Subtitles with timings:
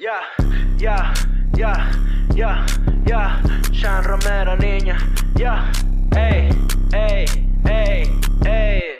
[0.00, 0.16] Ya,
[0.78, 1.12] ya,
[1.58, 1.76] ya,
[2.34, 2.64] ya,
[3.04, 3.36] ya.
[3.70, 4.96] Sean Romero, niña.
[5.36, 5.70] Ya,
[6.16, 6.48] ey,
[6.96, 7.26] ey,
[7.68, 8.08] ey,
[8.46, 8.99] ey.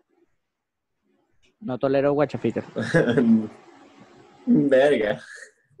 [1.61, 2.65] No tolero guachafitas.
[4.45, 5.21] Verga.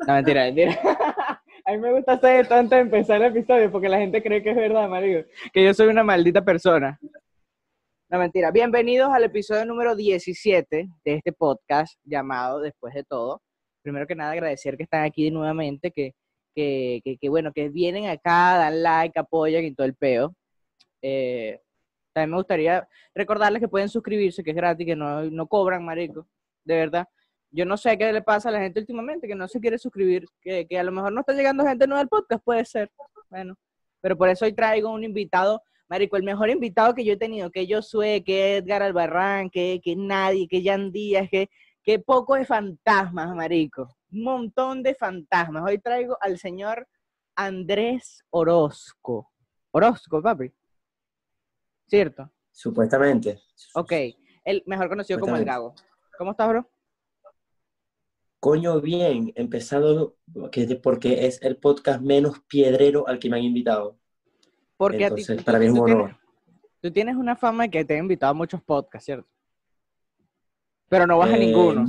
[0.07, 0.79] No, mentira, mentira.
[1.65, 4.41] A mí me gusta hacer esto antes de empezar el episodio porque la gente cree
[4.41, 5.23] que es verdad, marido.
[5.53, 6.99] Que yo soy una maldita persona.
[8.09, 8.51] No, mentira.
[8.51, 13.41] Bienvenidos al episodio número 17 de este podcast llamado Después de Todo.
[13.83, 16.13] Primero que nada, agradecer que están aquí nuevamente, que,
[16.55, 20.35] que, que, que bueno, que vienen acá, dan like, apoyan y todo el peo.
[21.01, 21.59] Eh,
[22.13, 26.27] también me gustaría recordarles que pueden suscribirse, que es gratis, que no, no cobran, marico.
[26.63, 27.07] De verdad.
[27.51, 30.25] Yo no sé qué le pasa a la gente últimamente, que no se quiere suscribir,
[30.41, 32.89] que, que a lo mejor no está llegando gente nueva al podcast, puede ser.
[33.29, 33.55] Bueno,
[33.99, 37.51] pero por eso hoy traigo un invitado, marico, el mejor invitado que yo he tenido,
[37.51, 41.49] que yo soy, que Edgar Albarrán, que, que nadie, que Jan Díaz, que,
[41.83, 43.97] que poco de fantasmas, marico.
[44.11, 45.63] Un montón de fantasmas.
[45.65, 46.87] Hoy traigo al señor
[47.35, 49.29] Andrés Orozco.
[49.71, 50.51] Orozco, papi.
[51.91, 52.31] ¿Cierto?
[52.53, 53.41] Supuestamente.
[53.73, 53.91] Ok,
[54.45, 55.75] el mejor conocido como el Gago.
[56.17, 56.69] ¿Cómo estás, bro?
[58.39, 60.15] Coño, bien, empezado
[60.53, 63.99] que- porque es el podcast menos piedrero al que me han invitado.
[64.77, 65.97] Porque Entonces, a ti, para mí es un honor.
[65.97, 66.15] tienes,
[66.81, 69.27] tú tienes una fama de que te he invitado a muchos podcasts, ¿cierto?
[70.87, 71.87] Pero no vas a Eh, ninguno.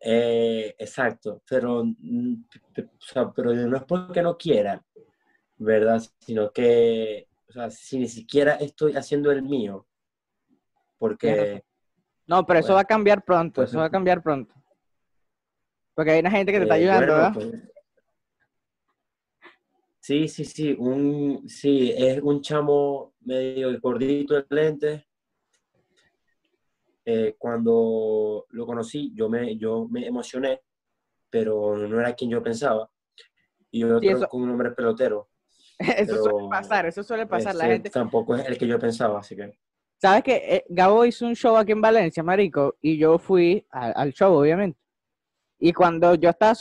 [0.00, 2.44] eh, exacto, pero, mm,
[2.78, 4.80] o sea, pero no es porque no quiera,
[5.56, 6.00] ¿verdad?
[6.20, 9.86] Sino que, o sea, si ni siquiera estoy haciendo el mío,
[10.98, 11.62] porque.
[12.26, 14.54] No, pero eso bueno, va a cambiar pronto, pues, eso va a cambiar pronto.
[15.94, 17.32] Porque hay una gente que te está eh, ayudando, bueno, ¿verdad?
[17.34, 17.72] pues,
[20.00, 25.04] sí, sí, sí, un, sí, es un chamo medio gordito de lentes.
[27.04, 30.62] Eh, cuando lo conocí, yo me, yo me emocioné,
[31.30, 32.90] pero no era quien yo pensaba.
[33.70, 35.28] Y otro Sí, con un nombre pelotero.
[35.78, 37.54] Eso suele pasar, eso suele pasar.
[37.54, 39.58] La gente, tampoco es el que yo pensaba, así que.
[39.98, 42.76] ¿Sabes que eh, Gabo hizo un show aquí en Valencia, marico?
[42.80, 44.78] Y yo fui al show, obviamente.
[45.58, 46.54] Y cuando yo estaba,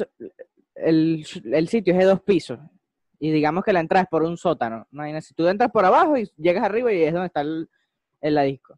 [0.76, 2.60] el, el sitio es de dos pisos.
[3.20, 4.88] Y digamos que la entrada es por un sótano.
[4.92, 5.22] No.
[5.22, 7.70] Si tú entras por abajo y llegas arriba y es donde está el,
[8.22, 8.78] el la disco.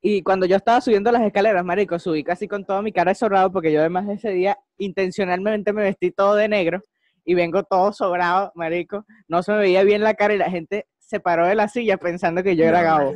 [0.00, 3.50] Y cuando yo estaba subiendo las escaleras, marico, subí casi con toda mi cara de
[3.50, 6.82] porque yo además de ese día intencionalmente me vestí todo de negro
[7.26, 9.04] y vengo todo sobrado, marico.
[9.28, 11.98] No se me veía bien la cara y la gente se paró de la silla
[11.98, 13.14] pensando que yo era Gabo.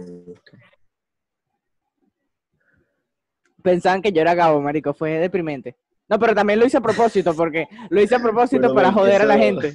[3.62, 5.76] pensaban que yo era Gabo, marico, fue deprimente.
[6.08, 9.22] No, pero también lo hice a propósito, porque lo hice a propósito Bueno, para joder
[9.22, 9.74] a la gente.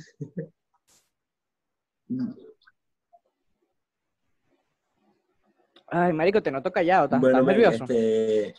[5.88, 7.84] Ay, marico, te noto callado, ¿estás, Bueno, nervioso?
[7.86, 8.54] este,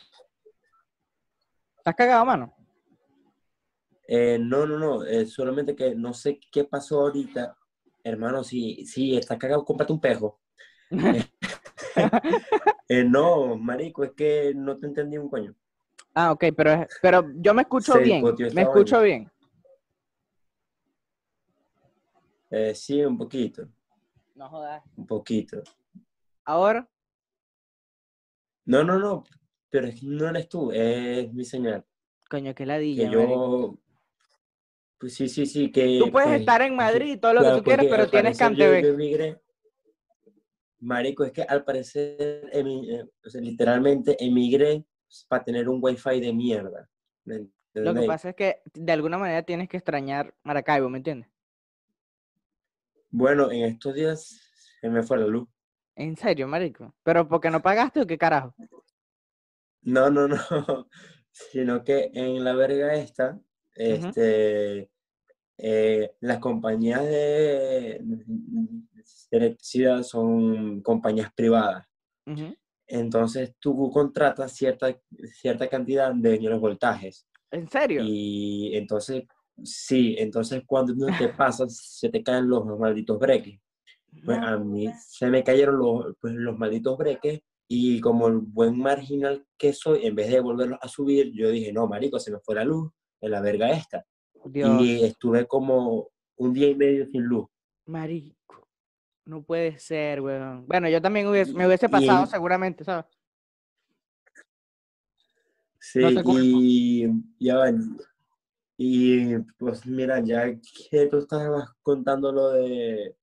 [1.78, 2.55] ¿Estás cagado, mano?
[4.08, 7.56] Eh, no, no, no, eh, solamente que no sé qué pasó ahorita.
[8.04, 10.40] Hermano, si, si estás cagado, cómprate un pejo.
[12.88, 15.54] Eh, no, marico, es que no te entendí un coño.
[16.14, 18.24] ah, ok, pero, pero yo me escucho bien,
[18.54, 19.30] me escucho bien.
[22.74, 23.68] Sí, un poquito,
[24.36, 24.82] No jodas.
[24.96, 25.62] un poquito.
[26.44, 26.88] Ahora,
[28.66, 29.24] No, no, no,
[29.70, 31.84] pero que no eres tú, es mi señal.
[32.30, 33.78] coño, qué Que ladilla, marico.
[34.98, 35.98] Pues sí, sí, sí, que...
[35.98, 39.40] Tú puedes pues, estar en Madrid y todo lo que tú quieras, pero tienes emigré.
[40.80, 44.84] Marico, es que al parecer, eh, o sea, literalmente emigré
[45.28, 46.88] para tener un wifi de mierda.
[47.24, 51.28] ¿me Lo que pasa es que de alguna manera tienes que extrañar Maracaibo, ¿me entiendes?
[53.10, 54.40] Bueno, en estos días
[54.80, 55.48] se me fue la luz.
[55.94, 56.94] En serio, marico.
[57.02, 58.54] ¿Pero porque no pagaste o qué carajo?
[59.82, 60.36] No, no, no.
[61.30, 63.38] Sino que en la verga esta,
[63.76, 64.90] este,
[65.58, 68.02] eh, las compañías de,
[69.30, 71.86] electricidad son compañías privadas.
[72.26, 72.54] Ujú.
[72.86, 74.96] Entonces tú contratas cierta,
[75.40, 77.26] cierta cantidad de los voltajes.
[77.50, 78.02] ¿En serio?
[78.04, 79.24] Y entonces,
[79.62, 83.60] sí, entonces cuando no te pasa, se te caen los malditos breques.
[84.24, 88.78] Pues a mí se me cayeron los, pues, los malditos breques y como el buen
[88.78, 92.38] marginal que soy, en vez de volverlos a subir, yo dije, no, marico, se me
[92.38, 92.90] fue la luz
[93.26, 94.04] en la verga esta.
[94.46, 97.46] Dios, Y estuve como un día y medio sin luz.
[97.86, 98.36] marico.
[99.24, 100.66] No puede ser, weón.
[100.68, 103.06] Bueno, yo también hubiese- me hubiese pasado Y- seguramente, ¿sabes?
[105.80, 107.06] Sí, No y
[107.38, 107.72] ya va.
[108.76, 110.52] Y pues mira, ya
[110.90, 113.16] que tú estabas contando lo de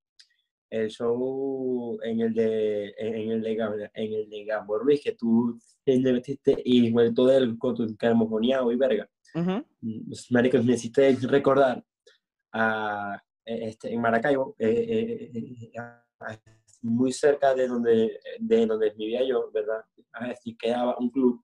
[0.70, 3.54] el show en el de en el de
[3.94, 7.84] en el de Gambo Ruiz, que tú te metiste y vuelto de él con tu
[8.72, 9.08] y verga.
[10.30, 11.84] Marico, me hiciste recordar
[12.54, 16.40] a este, en Maracaibo, eh, eh, eh, a- a-
[16.84, 19.84] muy cerca de donde, de donde vivía yo, ¿verdad?
[20.12, 21.44] Así quedaba un club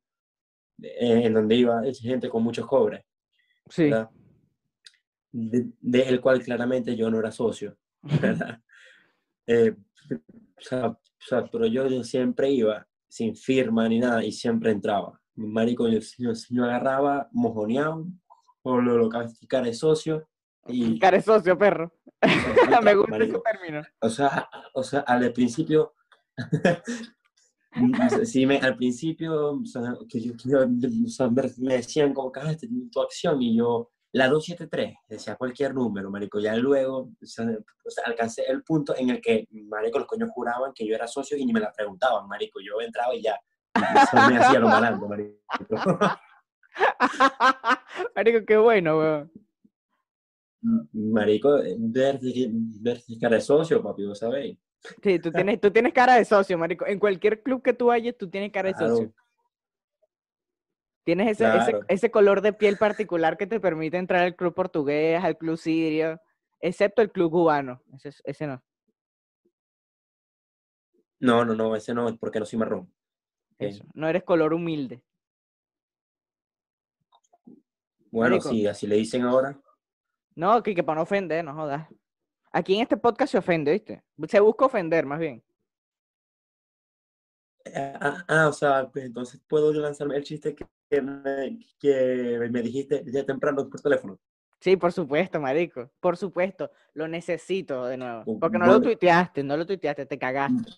[0.82, 3.04] eh, en donde iba gente con muchos cobres,
[3.70, 3.84] Sí.
[3.90, 4.10] ¿verdad?
[5.32, 8.60] De, de el cual claramente yo no era socio, ¿verdad?
[9.52, 9.76] Eh,
[10.12, 15.20] o, sea, o sea, pero yo siempre iba sin firma ni nada y siempre entraba.
[15.48, 18.06] Marico, yo, yo, yo agarraba mojoneado
[18.64, 20.28] o lo, lo cara de socio
[20.68, 21.92] y Care socio, perro.
[22.84, 23.82] me gusta ese marico, término.
[24.02, 25.94] o sea, o sea, al principio,
[28.26, 30.66] sí, me, al principio, o sea, que yo- que yo-
[31.06, 35.36] o sea, me decían como que "Ah, este, tu acción y yo, la 273, decía
[35.36, 37.46] cualquier número, marico, ya luego, o sea,
[38.06, 41.46] alcancé el punto en el que, marico, los coños juraban que yo era socio y
[41.46, 43.40] ni me la preguntaban, marico, yo entraba y ya,
[43.76, 45.38] o sea, me hacía lo malandro, marico.
[48.16, 49.32] Marico, qué bueno, weón.
[50.94, 52.20] Marico, ver,
[52.82, 54.58] ver cara de socio, papi, vos sabéis.
[55.04, 56.86] Sí, tú tienes, tú tienes cara de socio, marico.
[56.86, 58.96] En cualquier club que tú vayas, tú tienes cara de Claro.
[58.96, 59.14] socio.
[61.04, 61.86] Tienes ese, ese, Claro.
[61.88, 66.22] ese color de piel particular que te permite entrar al club portugués, al club sirio,
[66.62, 67.82] excepto el club cubano.
[67.94, 68.64] Ese, es- ese no.
[71.20, 72.94] No, no, no, ese no, es porque no soy marrón.
[73.60, 73.84] Eso.
[73.94, 75.04] No eres color humilde.
[78.12, 78.50] Bueno, Marico.
[78.50, 79.60] sí, así le dicen ahora.
[80.36, 81.88] No, que, que para no ofender, no jodas.
[82.52, 84.04] Aquí en este podcast se ofende, ¿viste?
[84.28, 85.44] Se busca ofender, más bien.
[87.76, 92.62] Ah, ah, o sea, pues entonces puedo lanzarme el chiste que, que me, que me
[92.64, 94.18] dijiste ya temprano por teléfono.
[94.60, 95.92] Sí, por supuesto, marico.
[96.00, 96.72] Por supuesto.
[96.94, 98.24] Lo necesito de nuevo.
[98.26, 100.72] Bu- Porque no lo tuiteaste, no lo tuiteaste, te cagaste.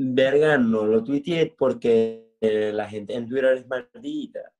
[0.00, 4.52] Verga, no lo tuiteé porque eh, la gente en Twitter es maldita.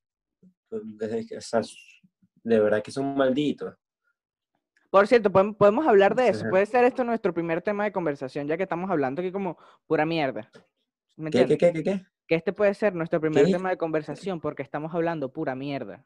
[0.70, 1.60] O sea,
[2.42, 3.72] de verdad que son malditos.
[4.90, 6.48] Por cierto, podemos, hablar de eso.
[6.50, 9.56] Puede ser esto nuestro primer tema de conversación, ya que estamos hablando aquí como
[9.86, 10.50] pura mierda.
[11.16, 12.06] ¿Me ¿Qué, qué, qué, qué, qué?
[12.26, 13.52] Que este puede ser nuestro primer ¿Qué?
[13.52, 16.04] tema de conversación porque estamos hablando pura mierda.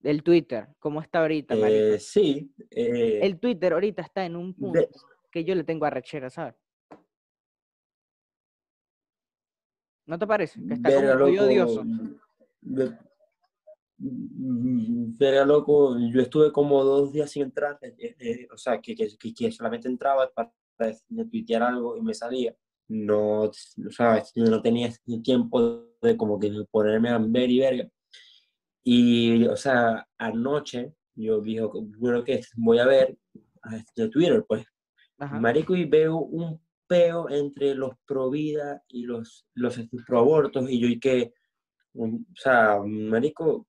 [0.00, 1.54] Del Twitter, ¿cómo está ahorita?
[1.56, 2.52] Eh, sí.
[2.70, 4.88] eh, El Twitter ahorita está en un punto de-
[5.30, 6.54] que yo le tengo arrechera, ¿sabes?
[10.06, 10.60] ¿No te parece?
[10.66, 11.84] Que está verga, como muy loco, odioso.
[13.98, 18.80] mm, Verga, loco, yo estuve como dos días sin entrar, eh, eh, eh, o sea,
[18.80, 20.96] que, que, que- solamente entraba para, para
[21.30, 22.54] tuitear algo y me salía.
[22.88, 23.52] No, o
[23.90, 24.90] sea, no tenía
[25.22, 27.88] tiempo de como que ponerme a ver y verga.
[28.82, 31.60] Y, o sea, anoche yo dije,
[31.98, 33.16] bueno, que voy a ver
[33.62, 34.64] a este Twitter, pues,
[35.20, 35.38] Ajá.
[35.38, 40.80] Marico, y veo un peo entre los pro vida y los, los pro abortos, y
[40.80, 41.32] yo, y que,
[41.94, 43.68] o sea, Marico,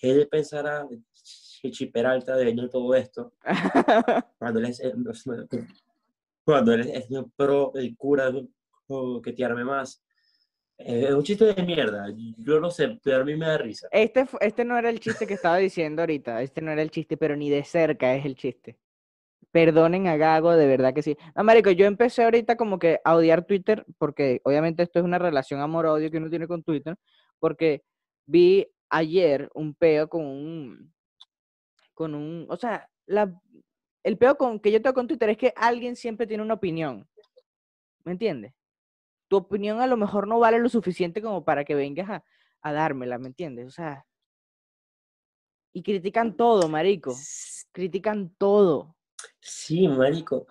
[0.00, 0.86] ¿qué él pensará
[1.60, 3.32] que Chiperalta de venir todo esto?
[4.38, 4.92] Cuando él es, eh,
[6.44, 8.30] cuando él es el pro, el cura,
[8.86, 10.04] o que te arme más.
[10.76, 12.06] Es un chiste de mierda,
[12.38, 13.88] yo lo sé, pero a mí me da risa.
[13.92, 16.42] Este, este no era el chiste que estaba diciendo ahorita.
[16.42, 18.76] Este no era el chiste, pero ni de cerca es el chiste.
[19.54, 21.16] Perdonen a Gago, de verdad que sí.
[21.36, 25.20] No, marico, yo empecé ahorita como que a odiar Twitter, porque obviamente esto es una
[25.20, 26.96] relación amor-odio que uno tiene con Twitter,
[27.38, 27.84] porque
[28.26, 30.92] vi ayer un peo con un,
[31.94, 33.32] con un, o sea, la,
[34.02, 37.08] el peo con, que yo tengo con Twitter es que alguien siempre tiene una opinión,
[38.02, 38.54] ¿me entiendes?
[39.28, 42.24] Tu opinión a lo mejor no vale lo suficiente como para que vengas a,
[42.60, 43.68] a dármela, ¿me entiendes?
[43.68, 44.04] O sea,
[45.72, 47.14] y critican todo, marico,
[47.70, 48.96] critican todo.
[49.40, 50.46] Sí, marico.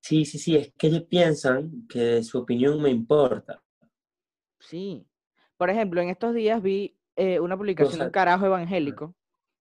[0.00, 3.62] Sí, sí, sí, es que ellos piensan que su opinión me importa.
[4.60, 5.06] Sí.
[5.56, 9.14] Por ejemplo, en estos días vi eh, una publicación de un carajo evangélico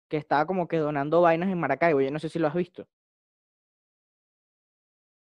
[0.07, 2.00] que estaba como que donando vainas en Maracaibo.
[2.01, 2.88] Yo no sé si lo has visto.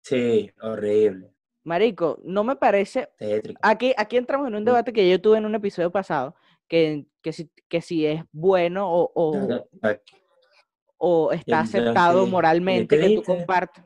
[0.03, 1.33] Sí, horrible.
[1.65, 3.09] Marico, no me parece.
[3.17, 3.59] Tétrico.
[3.63, 4.67] Aquí, aquí entramos en un Mm.
[4.67, 6.35] debate que yo tuve en un episodio pasado,
[6.69, 9.33] que, que, si, que si es bueno o, o,
[10.99, 13.85] o está aceptado moralmente que tú compartas.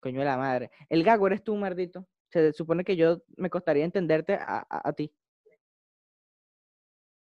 [0.00, 0.70] Coño de la madre.
[0.88, 2.06] El gago eres tú, maldito.
[2.30, 5.12] Se supone que yo me costaría entenderte a, a- a ti.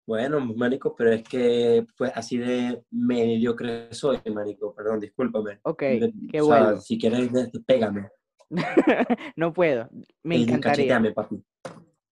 [0.07, 5.59] Bueno, marico, pero es que pues así de mediocre soy, marico, perdón, discúlpame.
[5.63, 6.81] Ok, De- qué sea, bueno.
[6.81, 7.29] si quieres,
[7.65, 8.09] pégame.
[9.35, 9.89] no puedo.
[10.23, 10.99] Me encantaría.
[11.13, 11.43] papi.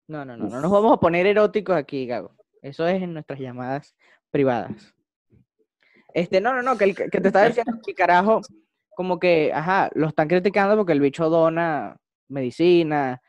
[0.08, 2.36] No, no, no, no nos vamos a poner eróticos aquí, Gago.
[2.62, 3.96] Eso es en nuestras llamadas
[4.32, 4.94] privadas.
[6.20, 8.42] Este, no, no, no, que, el, que te estaba diciendo que carajo,
[8.96, 11.96] como que, ajá, lo están criticando porque el bicho dona
[12.28, 13.22] medicina,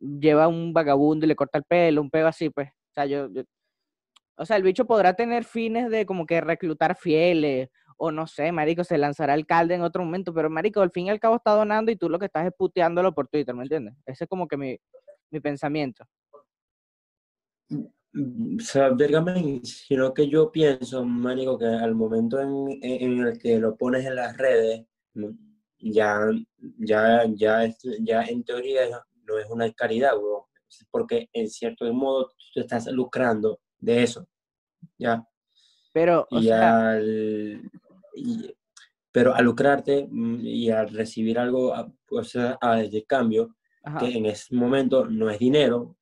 [0.00, 2.68] lleva un vagabundo y le corta el pelo, un pego así, pues.
[2.70, 3.42] O sea, yo, yo-
[4.36, 8.50] o sea, el bicho podrá tener fines de como que reclutar fieles, o no sé,
[8.52, 11.50] marico, se lanzará alcalde en otro momento, pero marico, al fin y al cabo está
[11.50, 13.94] donando y tú lo que estás es puteándolo por Twitter, ¿me entiendes?
[14.06, 14.78] Ese es como que mi,
[15.30, 16.04] mi pensamiento.
[18.12, 24.04] Vergamen, sino que yo pienso, marico, que al momento en, en- el que lo pones
[24.06, 24.84] en las redes,
[25.14, 25.28] mm,
[25.80, 26.20] ya,
[26.78, 28.82] ya, ya, es- ya en teoría
[29.24, 30.42] no es una caridad, weón,
[30.90, 34.26] porque en cierto modo tú estás lucrando de eso,
[34.98, 35.24] ¿ya?
[35.92, 37.62] Pero, o Y sea, al,
[38.14, 38.54] y-
[39.12, 43.98] pero al lucrarte mm, y al recibir algo a- o sea, a- de cambio, ajá,
[44.00, 45.96] que en ese momento no es dinero,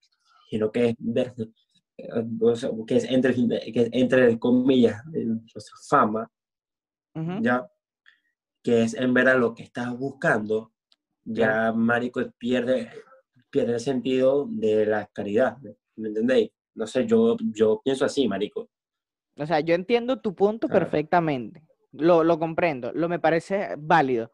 [0.51, 0.97] sino que es,
[1.97, 5.03] que es entre, que es entre comillas,
[5.88, 6.31] fama,
[7.15, 7.43] ujú.
[7.43, 7.67] ya,
[8.62, 10.73] que es en verdad lo que estás buscando,
[11.25, 12.91] ya, marico, pierde,
[13.50, 15.57] pierde el sentido de la caridad,
[15.97, 16.50] ¿me entendéis?
[16.75, 18.69] No sé, yo, yo pienso así, marico.
[19.38, 21.62] O sea, yo entiendo tu punto perfectamente.
[21.93, 24.31] Lo, lo comprendo, lo me parece válido.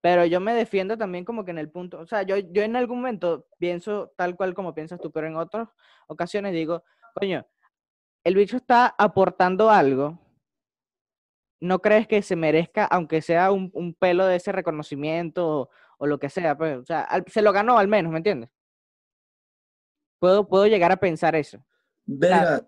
[0.00, 2.76] Pero yo me defiendo también como que en el punto, o sea, yo, yo en
[2.76, 5.68] algún momento pienso tal cual como piensas tú, pero en otras
[6.06, 6.84] ocasiones digo,
[7.14, 7.46] coño,
[8.24, 10.18] el bicho está aportando algo.
[11.60, 16.18] ¿No crees que se merezca, aunque sea un, un pelo de ese reconocimiento o, lo
[16.18, 16.56] que sea?
[16.56, 18.50] Pues, o sea, se lo ganó al menos, ¿me entiendes?
[20.18, 21.64] Puedo, puedo llegar a pensar eso.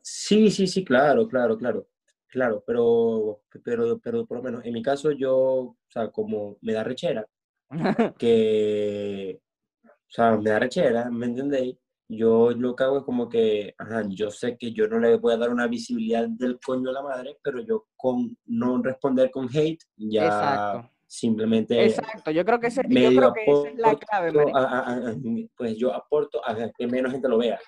[0.02, 1.86] Sí, sí, sí, claro, claro, claro,
[2.28, 6.72] claro, pero, pero, pero por lo menos en mi caso yo, o sea, como me
[6.72, 7.26] da rechera,
[8.18, 9.40] que,
[9.84, 11.76] o sea, me da rechera, ¿me entendéis?
[12.10, 15.34] Yo lo que hago es como que, ajá, yo sé que yo no le voy
[15.34, 19.46] a dar una visibilidad del coño a la madre, pero yo con no responder con
[19.54, 20.90] hate, ya Exacto.
[21.06, 24.92] simplemente Exacto, yo creo que, ese, yo creo que esa es la clave, a- a-
[25.10, 25.14] a-
[25.54, 27.58] pues yo aporto a que menos gente lo vea.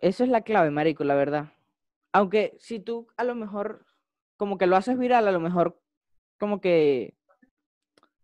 [0.00, 1.52] Eso es la clave, marico, la verdad.
[2.14, 3.84] Aunque si tú a lo mejor
[4.36, 5.80] como que lo haces viral, a lo mejor
[6.38, 7.16] como que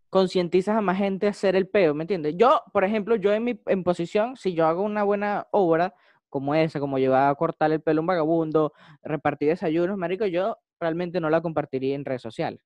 [0.09, 2.35] concientizas a más gente a hacer el peo, ¿me entiendes?
[2.37, 5.93] Yo, por ejemplo, yo en mi en posición, si yo hago una buena obra
[6.29, 10.57] como esa, como llevar a cortar el pelo a un vagabundo, repartir desayunos, marico, yo
[10.79, 12.61] realmente no la compartiría en redes sociales.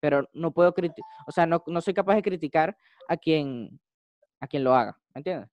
[0.00, 2.76] Pero no puedo criticar, o sea, no, no soy capaz de criticar
[3.08, 3.80] a quien
[4.40, 5.48] a quien lo haga, ¿me entiendes?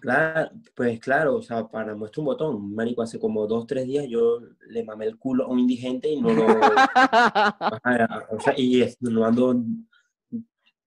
[0.00, 4.06] Claro, pues claro, o sea, para muestra un botón, marico, hace como dos, tres días
[4.08, 6.44] yo le mamé el culo a un indigente y no lo,
[8.30, 9.54] o sea, y es- no ando,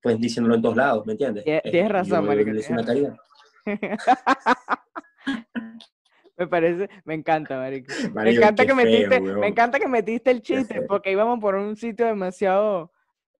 [0.01, 1.45] pues, diciéndolo en todos lados, ¿me entiendes?
[1.45, 3.17] Tie- Eh, tienes razón, yo marico, una.
[6.37, 7.91] Me parece, me encanta, marico.
[8.15, 11.75] Me encanta que metiste, feo, me encanta que metiste el chiste, porque íbamos por un
[11.75, 12.93] sitio demasiado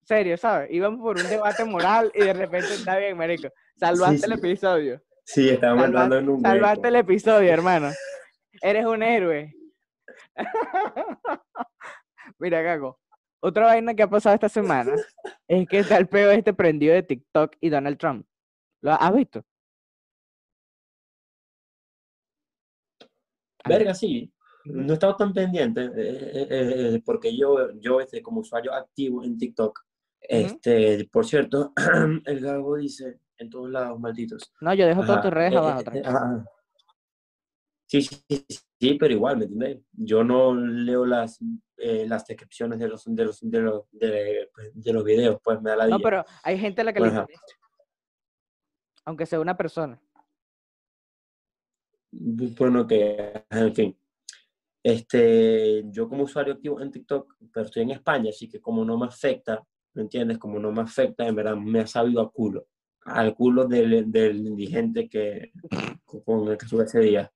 [0.04, 0.70] serio, ¿sabes?
[0.72, 3.48] Íbamos por un debate moral y de repente está bien, marico.
[3.78, 4.38] Salvaste el sí.
[4.40, 5.02] episodio.
[5.32, 6.88] Sí, estábamos Salva- entrando en un Salvaste hueco.
[6.88, 7.90] el episodio, hermano.
[8.64, 9.54] Eres un héroe.
[12.40, 13.00] Mira, Gago.
[13.40, 14.96] Otra vaina que ha pasado esta semana
[15.48, 18.26] es que está el peo este prendido de TikTok y Donald Trump.
[18.82, 19.46] ¿Lo has visto?
[23.64, 24.34] ¿Has Verga, sí.
[24.66, 29.24] No he estado tan pendiente, eh, eh, eh, porque yo, yo este, como usuario activo
[29.24, 29.80] en TikTok,
[30.22, 31.72] este, por cierto,
[32.26, 34.54] el Gago dice en todos lados, malditos.
[34.62, 35.82] No, yo dejo todas tus redes eh, abajo.
[35.94, 36.46] eh, ajá.
[37.88, 38.46] Sí, sí, sí,
[38.80, 39.80] sí, pero igual, ¿me entiendes?
[39.94, 41.40] Yo no leo las,
[41.78, 45.60] eh, las descripciones de los, de, los, de, los, de, pues, de los videos, pues
[45.62, 47.22] me da la No, pero hay gente a la que le Ajá.
[47.22, 47.42] interesa.
[49.06, 50.00] Aunque sea una persona.
[52.12, 54.00] Bueno, que, en fin.
[54.84, 58.98] Este, yo como usuario activo en TikTok, pero estoy en España, así que como no
[58.98, 59.62] me afecta,
[59.94, 60.38] ¿me entiendes?
[60.38, 62.68] Como no me afecta, en verdad me ha sabido a culo.
[63.10, 65.52] Al culo del, del indigente que
[66.26, 67.32] con el que estuve ese día.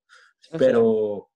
[0.58, 1.30] Pero,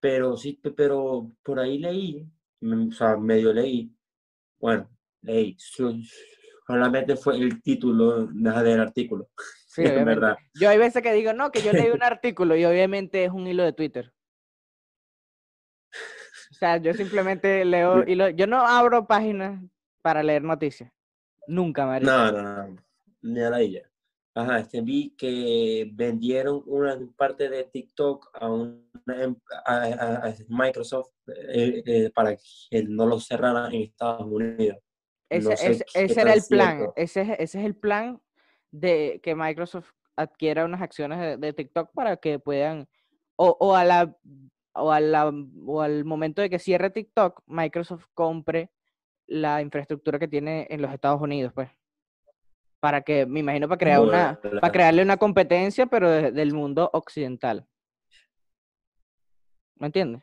[0.00, 2.26] pero sí, pero por ahí leí,
[2.60, 3.94] mm, o sea, medio leí,
[4.58, 4.90] bueno,
[5.22, 5.56] leí,
[6.66, 9.28] solamente fue el título del artículo.
[9.66, 10.36] Sí, verdad.
[10.54, 13.46] Yo hay veces que digo, no, que yo leí un artículo y obviamente es un
[13.46, 14.12] hilo de Twitter.
[16.50, 19.60] O sea, yo simplemente leo hilo, yo no abro páginas
[20.00, 20.92] para leer noticias.
[21.46, 22.06] Nunca, María.
[22.06, 22.76] No, no, no,
[23.22, 23.92] ni a la ella.
[24.34, 28.46] Ajá, este, vi que vendieron una parte de TikTok a,
[29.14, 34.78] em, a, Microsoft eh, eh, para que no lo cerraran en Estados Unidos.
[35.28, 38.20] Ese, ese, era el plan, ese, ese, es el plan
[38.70, 42.88] de que Microsoft adquiera unas acciones de, TikTok para que puedan,
[43.36, 44.16] o, o, a la,
[44.74, 45.32] o, a la,
[45.66, 48.70] o al momento de que cierre TikTok, Microsoft compre
[49.26, 51.70] la infraestructura que tiene en los Estados Unidos, pues.
[52.80, 57.66] Para que, me imagino, para crear una, para crearle una competencia, pero del mundo occidental.
[59.76, 60.22] ¿Me entiendes?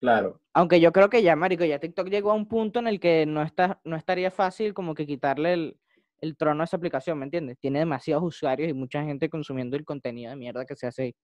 [0.00, 0.40] Claro.
[0.54, 3.26] Aunque yo creo que ya, marico, ya TikTok llegó a un punto en el que
[3.26, 5.80] no, está, no estaría fácil como que quitarle el,
[6.20, 7.58] el trono a esa aplicación, ¿me entiendes?
[7.58, 11.14] Tiene demasiados usuarios y mucha gente consumiendo el contenido de mierda que se hace ahí.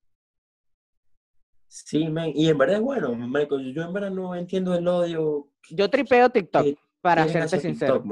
[1.74, 5.48] Sí, man, y en verdad es bueno, Michael, yo en verdad no entiendo el odio.
[5.70, 7.94] Yo tripeo TikTok, para serte sincero.
[7.94, 8.06] TikTok,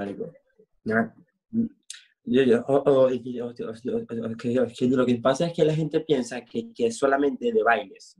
[4.91, 8.17] lo que pasa es que la gente piensa que, que es solamente de bailes.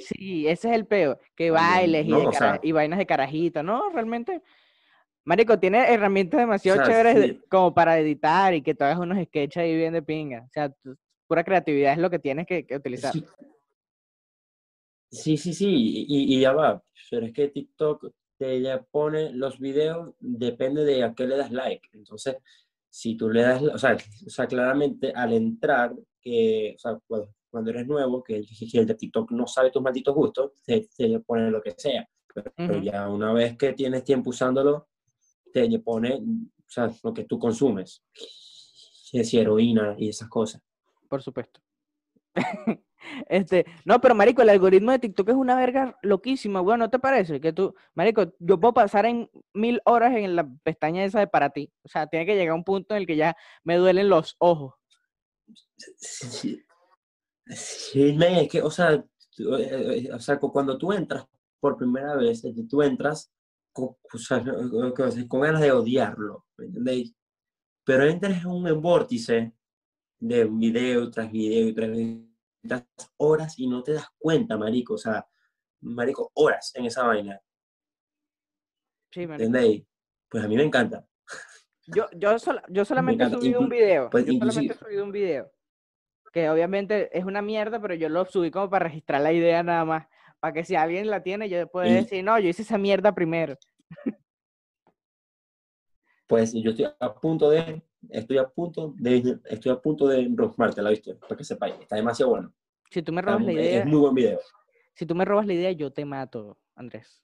[0.00, 2.04] Sí, ese es el peo, que bailes
[2.62, 3.88] y, vainas de carajito, ¿no?
[3.90, 4.42] Realmente,
[5.22, 9.76] Marico, tiene herramientas demasiado chéveres como para editar y que tú hagas unos sketches ahí
[9.76, 10.42] bien de pinga.
[10.44, 10.74] O sea,
[11.28, 13.12] pura creatividad es lo que tienes que, utilizar.
[13.12, 13.24] Sí,
[15.12, 16.82] sí, sí, y, ya va.
[17.10, 21.88] Pero es que TikTok te pone los videos, depende de a qué le das like.
[21.92, 22.36] Entonces,
[22.88, 26.98] si tú le das, o sea, o sea claramente al entrar, que, o sea,
[27.50, 31.50] cuando eres nuevo, que el, de TikTok no sabe tus malditos gustos, te, te pone
[31.50, 32.08] lo que sea.
[32.56, 34.88] Pero, ya una vez que tienes tiempo usándolo,
[35.52, 38.02] te pone o sea, lo que tú consumes.
[39.12, 40.62] Es heroína y esas cosas.
[41.08, 41.60] Por supuesto.
[43.28, 46.98] este, no, pero marico, el algoritmo de TikTok es una verga loquísima, bueno, ¿no te
[46.98, 47.40] parece?
[47.40, 51.50] Que tú, marico, yo puedo pasar en mil horas en la pestaña esa de para
[51.50, 51.72] ti.
[51.82, 54.36] O sea, tiene que llegar a un punto en el que ya me duelen los
[54.38, 54.74] ojos.
[55.96, 56.62] Sí,
[57.46, 59.04] Sí, es que, o sea, eh,
[59.38, 61.26] eh, o sea, cuando tú entras
[61.60, 63.32] por primera vez, tú entras
[63.72, 63.96] con,
[65.28, 67.14] con ganas de odiarlo, ¿me entendéis?
[67.84, 69.52] Pero entras en un vórtice
[70.20, 72.22] de video tras video tras video,
[73.16, 75.26] horas y no te das cuenta, marico, o sea,
[75.80, 77.40] marico, horas en esa vaina.
[79.10, 79.84] Sí, ¿Entendéis?
[80.28, 81.06] Pues a mí me encanta.
[81.86, 82.36] Yo, yo,
[82.68, 84.08] yo solamente he subido un video.
[84.10, 85.52] Pues, yo solamente he subido un video
[86.32, 89.84] que obviamente es una mierda, pero yo lo subí como para registrar la idea nada
[89.84, 90.08] más,
[90.40, 93.56] para que si alguien la tiene, yo pueda decir, no, yo hice esa mierda primero.
[96.26, 100.82] Pues yo estoy a punto de, estoy a punto de, estoy a punto de robarte
[100.82, 102.52] la viste, para que sepáis, está demasiado bueno.
[102.90, 103.80] Si tú me robas la idea.
[103.80, 104.38] Es muy buen video.
[104.94, 107.22] Si tú me robas la idea, yo te mato, Andrés.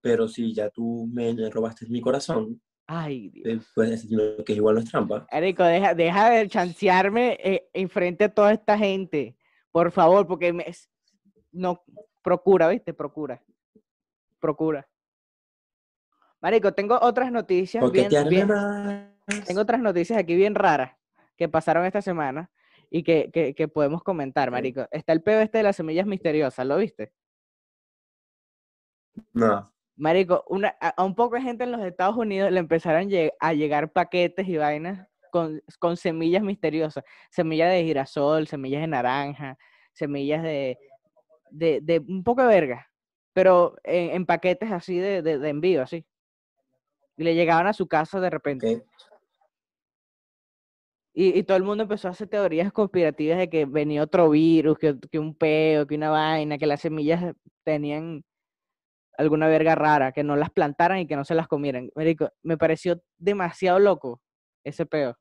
[0.00, 3.70] Pero si ya tú me robaste mi corazón, Ay, Dios.
[3.74, 4.06] Pues
[4.46, 5.26] que igual no es trampa.
[5.30, 9.36] Erico, deja, deja de chancearme eh, enfrente a toda esta gente.
[9.70, 10.64] Por favor, porque me,
[11.52, 11.84] no,
[12.22, 12.94] procura, ¿viste?
[12.94, 13.42] Procura.
[14.40, 14.88] Procura.
[16.40, 20.96] Marico, tengo otras noticias bien, tengo otras noticias aquí bien raras
[21.36, 22.50] que pasaron esta semana
[22.90, 24.86] y que, que, que podemos comentar, Marico.
[24.90, 27.12] Está el peo este de las semillas misteriosas, ¿lo viste?
[29.32, 29.72] No.
[29.96, 33.08] Marico, una, a, un poco de gente en los Estados Unidos le empezaron
[33.40, 37.04] a llegar paquetes y vainas con, con semillas misteriosas.
[37.30, 39.58] Semillas de girasol, semillas de naranja,
[39.92, 40.78] semillas de,
[41.50, 42.90] de, de un poco de verga,
[43.32, 46.06] pero en, paquetes así de, de, envío, así.
[47.18, 48.82] Y le llegaban a su casa de repente.
[51.12, 54.78] Y, y, todo el mundo empezó a hacer teorías conspirativas de que venía otro virus,
[54.78, 58.24] que, que un peo, que una vaina, que las semillas tenían
[59.18, 61.90] alguna verga rara, que no las plantaran y que no se las comieran.
[62.42, 64.22] me pareció demasiado loco
[64.64, 65.18] ese peo.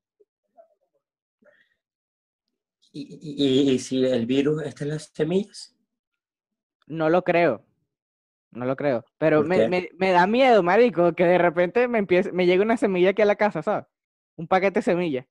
[2.94, 5.76] ¿Y, si el virus está en las semillas?
[6.88, 7.67] No lo creo.
[8.52, 9.06] No lo creo.
[9.18, 13.12] Pero me, me, da miedo, marico, que de repente me, empiece, me llegue una semilla
[13.12, 13.86] aquí a la casa, ¿sabes?
[14.36, 15.26] Un paquete de semillas.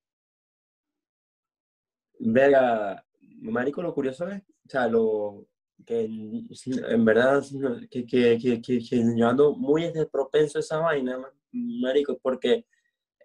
[2.19, 3.03] Verga,
[3.39, 5.47] marico, lo curioso es, o sea, lo,
[5.85, 7.43] que en verdad
[7.89, 11.19] que, que, que, que, yo ando muy propenso a esa vaina,
[11.51, 12.65] marico, porque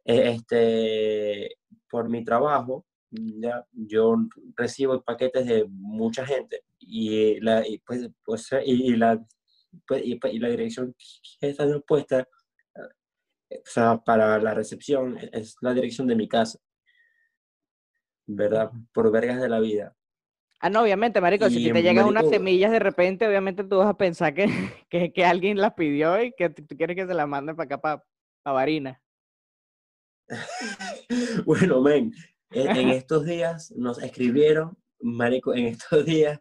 [0.05, 1.57] eh, este,
[1.90, 4.16] por mi trabajo, ya, yo
[4.57, 9.24] recibo paquetes de mucha gente y la, y, pues, pues, y, la,
[10.02, 10.94] y, pues, y la dirección
[11.40, 12.28] que está puesta
[13.54, 16.58] o sea, para la recepción es la dirección de mi casa.
[18.26, 18.70] ¿Verdad?
[18.94, 19.94] Por vergas de la vida.
[20.61, 23.78] Ah, no, obviamente, marico, si Y, te llegan marico- unas semillas de repente, obviamente tú
[23.78, 24.46] vas a pensar que,
[24.88, 27.64] que, que alguien las pidió y que tú tú quieres que se las manden para
[27.66, 28.04] acá, para,
[28.42, 29.02] para Varina.
[31.44, 32.12] Bueno, men,
[32.52, 36.40] en, en estos días nos escribieron, marico, en estos días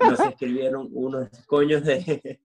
[0.00, 2.40] nos escribieron unos coños de,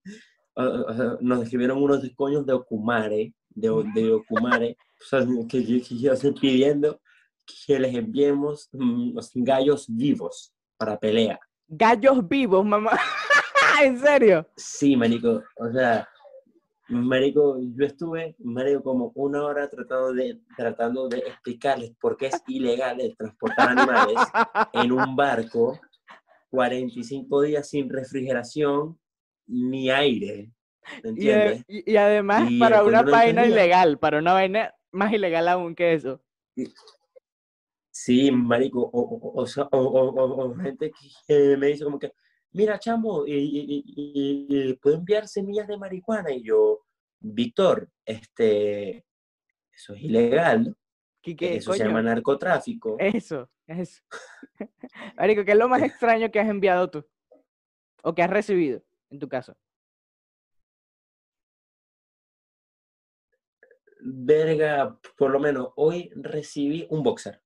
[1.21, 6.13] nos escribieron unos coños de Okumare, de, de Okumare, o sea, que, que, que yo
[6.13, 6.99] estoy pidiendo
[7.65, 11.39] que les enviemos mm, los gallos vivos para pelea.
[11.67, 12.91] Gallos vivos, mamá.
[13.84, 14.47] ¿En serio?
[14.56, 16.08] Sí, marico, o sea,
[16.89, 22.43] marico, yo estuve, marico, como una hora tratando de, tratando de explicarles por qué es
[22.48, 24.19] ilegal el transportar animales
[24.74, 25.80] en un barco
[26.50, 29.00] 45 días sin refrigeración
[29.48, 30.52] ni aire,
[30.86, 31.65] ¿me Y, a- entiendes?
[31.67, 35.76] y- y además Y para una no vaina ilegal, para una vaina más ilegal aún
[35.76, 36.22] que eso.
[37.91, 40.91] Sí, marico, o- o- o- o gente
[41.28, 42.12] que me dice como que,
[42.54, 46.86] mira, chamo, y, y- y- y puedo enviar semillas de marihuana, y yo,
[47.20, 49.06] Víctor, este,
[49.74, 50.76] eso es ilegal,
[51.22, 52.98] ¿Qué, qué, eso se llama narcotráfico.
[53.00, 54.02] Eso, eso.
[55.18, 57.06] Marico, ¿qué es lo más extraño que has enviado tú?
[58.04, 59.56] O que has recibido, en tu caso.
[64.06, 67.42] Verga, por lo menos hoy recibí un boxer,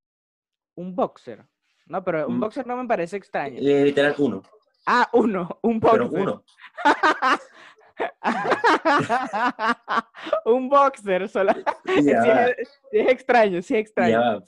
[0.76, 1.46] Un boxer.
[1.88, 2.40] No, pero un Mm.
[2.40, 3.60] boxer no me parece extraño.
[3.60, 4.42] eh, literal uno,
[4.90, 6.10] Ah, uno, un boxer.
[6.10, 6.44] pero uno.
[10.46, 11.52] un boxer solo.
[11.86, 14.12] Sí es, sí es extraño, sí es extraño.
[14.12, 14.48] ya va.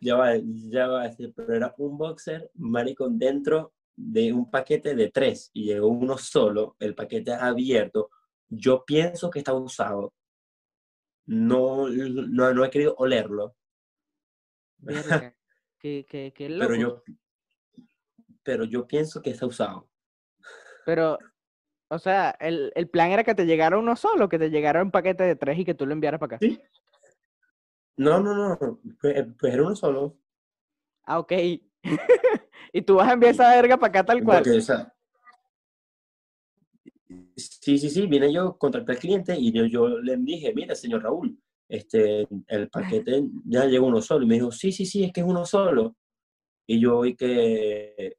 [0.00, 5.08] Ya va, ya va, sí, pero era un boxer, marico, dentro de un paquete de
[5.10, 8.10] tres y llegó uno solo, el paquete abierto.
[8.48, 10.12] Yo pienso que está usado.
[11.26, 13.54] No, no, no he querido olerlo,
[14.78, 15.32] Verga,
[15.78, 16.68] Qué, qué, qué loco.
[16.68, 17.02] pero yo,
[18.46, 19.88] pero yo pienso que está usado.
[20.86, 21.18] Pero,
[21.90, 24.92] o sea, el, el plan era que te llegara uno solo, que te llegara un
[24.92, 26.46] paquete de tres y que tú lo enviaras para acá.
[26.46, 26.58] Sí.
[27.96, 30.16] No, no, no, pues, pues era uno solo.
[31.04, 31.32] Ah, ok.
[32.72, 34.44] y tú vas a enviar esa verga para acá tal cual.
[34.44, 34.94] Porque, o sea,
[37.36, 41.02] sí, sí, sí, vine yo, contacté al cliente y yo, yo le dije, mira, señor
[41.02, 41.36] Raúl,
[41.68, 44.24] este, el paquete ya llegó uno solo.
[44.24, 45.96] Y me dijo, sí, sí, sí, es que es uno solo.
[46.68, 48.16] Y yo vi que,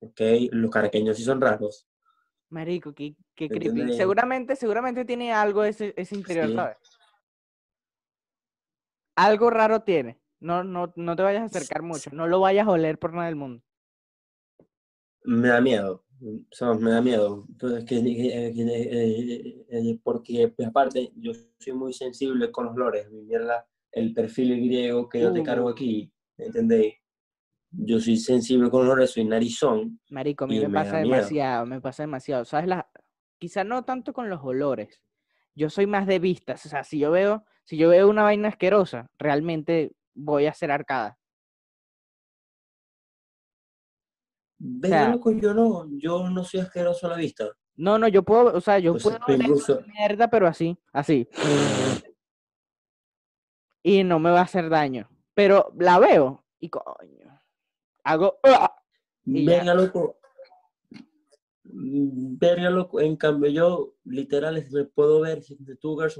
[0.00, 0.20] ok,
[0.52, 1.86] los caraqueños sí son raros.
[2.50, 3.68] Marico, qué, qué ¿Me creepy.
[3.68, 3.96] entiendes?
[3.96, 6.54] Seguramente, seguramente tiene algo ese, ese interior, Sí.
[6.54, 6.76] ¿sabes?
[9.16, 10.18] Algo raro tiene.
[10.40, 12.10] No, no, no te vayas a acercar mucho.
[12.12, 13.62] No lo vayas a oler por nada del mundo.
[15.24, 17.44] Me da miedo, o sea, me da miedo.
[17.50, 22.74] Entonces, que, que- que- eh, eh, porque pues, aparte yo soy muy sensible con los
[22.74, 23.10] olores.
[23.10, 26.94] Mira el perfil griego que yo te cargo aquí, ¿entendéis?
[27.72, 30.00] Yo soy sensible con los olores, soy narizón.
[30.10, 31.14] Marico, a mí me pasa miedo.
[31.16, 32.44] demasiado, me pasa demasiado.
[32.44, 32.66] ¿Sabes?
[32.68, 32.90] La...
[33.38, 35.00] Quizá no tanto con los olores.
[35.54, 36.66] Yo soy más de vistas.
[36.66, 40.70] O sea, si yo veo, si yo veo una vaina asquerosa, realmente voy a hacer
[40.70, 41.16] arcada.
[44.58, 47.48] Venga, sea- loco, yo no, yo no soy asqueroso a la vista.
[47.76, 51.28] No, no, yo puedo, o sea, yo O sea, puedo incluso- mierda, pero así, así.
[53.82, 55.08] Y no me va a hacer daño.
[55.32, 57.29] Pero la veo y coño.
[58.10, 58.40] Hago.
[58.42, 58.74] ¡ah!
[59.24, 60.18] Venga, loco.
[61.62, 63.00] Verga, loco.
[63.00, 66.18] En cambio, yo, literal, me puedo ver si Girls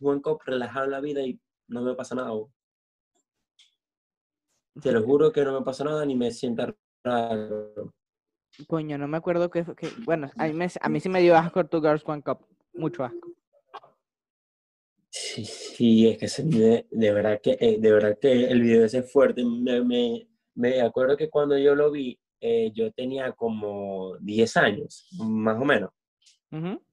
[0.00, 2.30] One Cup relajado en la vida y no me pasa nada.
[4.80, 7.92] Te lo juro que no me pasa nada ni me sienta raro.
[8.68, 9.88] Coño, no me acuerdo qué fue- que.
[10.04, 12.46] Bueno, a mí, me, a mí sí me dio asco Two Girls One Cup.
[12.74, 13.32] Mucho asco.
[15.10, 18.98] Sí, sí, es que se de verdad que, eh, de verdad que el video ese
[18.98, 19.44] es fuerte.
[19.44, 25.08] Me, me, me acuerdo que cuando yo lo vi, eh, yo tenía como 10 años,
[25.18, 25.90] más o menos.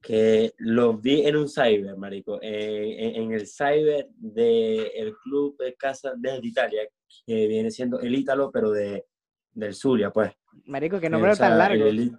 [0.00, 5.74] Que lo vi en un cyber, marico, eh, en, en el cyber del club de
[5.74, 6.88] casa de Italia,
[7.26, 9.04] que viene siendo el Ítalo, pero de,
[9.52, 10.32] del Zulia, pues.
[10.64, 11.84] Marico, qué nombre o sea, tan largo.
[11.84, 12.18] el- el-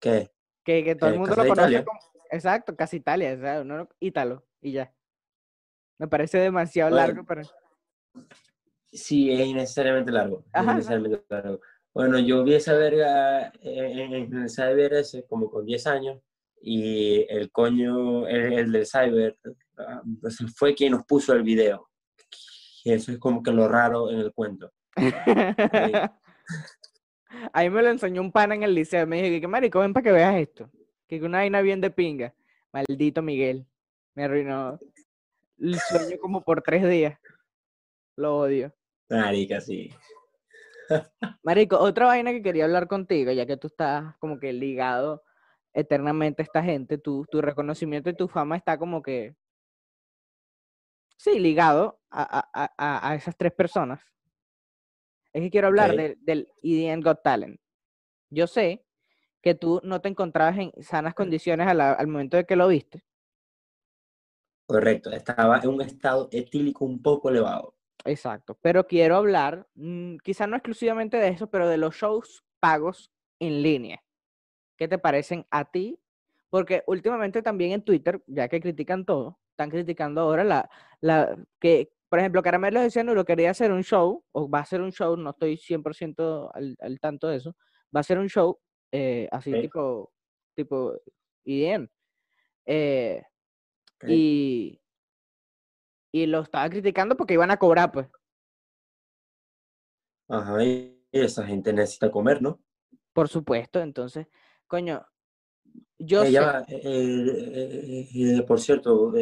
[0.00, 0.30] ¿Qué?
[0.64, 1.84] Que, que todo el eh, mundo Casa lo conoce Italia.
[1.84, 2.00] como.
[2.30, 4.94] Exacto, casi Italia, o sea, lo- Ítalo y ya.
[5.98, 7.42] Me parece demasiado Bueno, largo, pero.
[8.92, 10.44] Sí, es innecesariamente largo.
[10.46, 11.60] es Ajá, innecesariamente largo.
[11.94, 16.20] Bueno, yo vi esa verga en, en el cyber ese como con 10 años
[16.60, 19.38] y el coño, el, el del cyber,
[19.78, 21.88] ah, pues, fue quien nos puso el video.
[22.84, 24.72] Y eso es como que lo raro en el cuento.
[27.52, 29.06] A mí me lo enseñó un pana en el liceo.
[29.06, 30.70] Me dije, que marico, ven para que veas esto.
[31.06, 32.34] Que una vaina bien de pinga.
[32.72, 33.66] Maldito Miguel.
[34.14, 34.78] Me arruinó
[35.58, 37.18] el sueño como por tres días.
[38.16, 38.72] Lo odio.
[39.10, 39.90] Marica, sí.
[41.42, 45.22] Marico, otra vaina que quería hablar contigo, ya que tú estás como que ligado
[45.72, 49.34] eternamente a esta gente, tu, tu reconocimiento y tu fama está como que,
[51.16, 54.00] sí, ligado a, a, a, a esas tres personas.
[55.32, 57.60] Es que quiero hablar de- del EDN Got Talent.
[58.30, 58.84] Yo sé
[59.42, 63.04] que tú no te encontrabas en sanas condiciones la- al momento de que lo viste.
[64.66, 67.74] Correcto, estaba en un estado etílico un poco elevado.
[68.04, 73.10] Exacto, pero quiero hablar, mm, quizá no exclusivamente de eso, pero de los shows pagos
[73.40, 74.02] en línea.
[74.76, 75.98] ¿Qué te parecen a ti?
[76.50, 81.90] Porque últimamente también en Twitter, ya que critican todo, están criticando ahora la, la que,
[82.08, 85.16] por ejemplo, Caramelo de Cianuro quería hacer un show, o va a hacer un show,
[85.16, 87.56] no estoy 100% al, al tanto de eso,
[87.94, 88.58] va a hacer un show
[88.92, 90.12] eh, así tipo,
[90.54, 90.94] tipo
[91.44, 91.88] EDM.
[92.66, 93.22] eh,
[94.06, 94.80] y,
[96.12, 98.08] y lo estaba criticando porque iban a cobrar, pues.
[100.28, 102.60] Ajá, y esa gente necesita comer, ¿no?
[103.12, 104.26] Por supuesto, entonces,
[104.66, 105.06] coño,
[105.98, 109.12] yo Eh, ya sé, va, eh, eh, por cierto,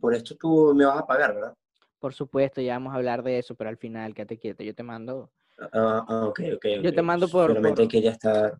[0.00, 1.54] por esto tú me vas a pagar, ¿verdad?
[1.98, 4.82] por supuesto, ya vamos a hablar de eso, pero al final, quédate quieto, yo te
[4.82, 5.30] mando
[5.72, 6.66] Ah, ah, ok, ok.
[6.82, 8.58] Yo te mando por- Solamente por- estar.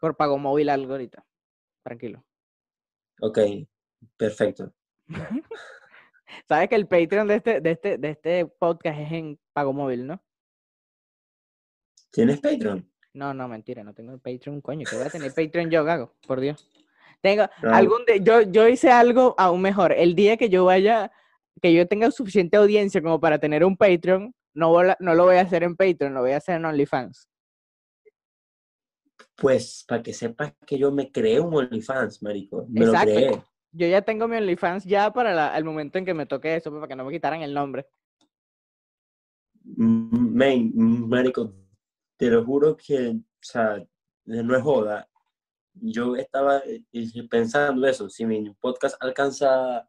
[0.00, 1.24] por pago móvil algo ahorita.
[1.82, 2.24] Tranquilo.
[3.20, 3.38] Ok,
[4.16, 4.72] perfecto.
[6.48, 10.06] Sabes que el Patreon de este, de este, de este podcast es en pago móvil,
[10.06, 10.22] ¿no?
[12.10, 12.88] ¿Tienes Patreon?
[13.12, 16.40] No, no, mentira, no tengo Patreon, coño, que voy a tener Patreon yo, Gago, por
[16.40, 16.68] Dios.
[17.20, 17.74] Tengo No.
[17.74, 19.92] algún día, yo, yo hice algo aún mejor.
[19.92, 21.12] El día que yo vaya,
[21.60, 25.24] que yo tenga suficiente audiencia como para tener un Patreon, no, voy a- no lo
[25.24, 27.28] voy a hacer en Patreon, lo voy a hacer en OnlyFans.
[29.36, 32.66] Pues para que sepas que yo me creé un OnlyFans, marico.
[32.68, 33.08] Me Exacto.
[33.10, 33.42] lo creé.
[33.72, 36.80] Yo ya tengo mi OnlyFans ya para el momento en que me toque eso, pues,
[36.80, 37.86] para que no me quitaran el nombre.
[39.64, 41.52] Mm, Man, mm, marico,
[42.16, 43.84] te lo juro que, o sea,
[44.24, 45.08] no es joda.
[45.74, 49.88] Yo estaba eh, eh, pensando eso, si mi podcast alcanza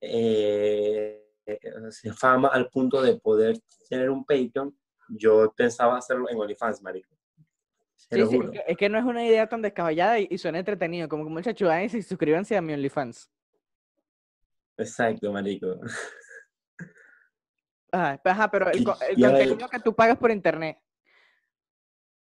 [0.00, 1.22] eh,
[2.16, 4.76] fama al punto de poder tener un Patreon,
[5.08, 7.14] yo pensaba hacerlo en OnlyFans, marico.
[8.14, 11.08] Sí, sí, es que, no es una idea tan descabellada y, y suena entretenido.
[11.08, 13.30] Como que muchachos, vayan y suscríbanse a mi OnlyFans.
[14.76, 15.78] Exacto, marico.
[17.92, 20.78] Ajá, pe- ajá, pero el, el contenido que tú pagas por internet.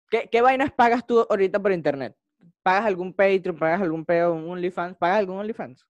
[0.10, 2.16] ¿Qué, qué vainas pagas tú ahorita por internet?
[2.62, 3.58] ¿Pagas algún Patreon?
[3.58, 4.98] ¿Pagas algún peo, un OnlyFans?
[4.98, 5.88] ¿Pagas algún OnlyFans?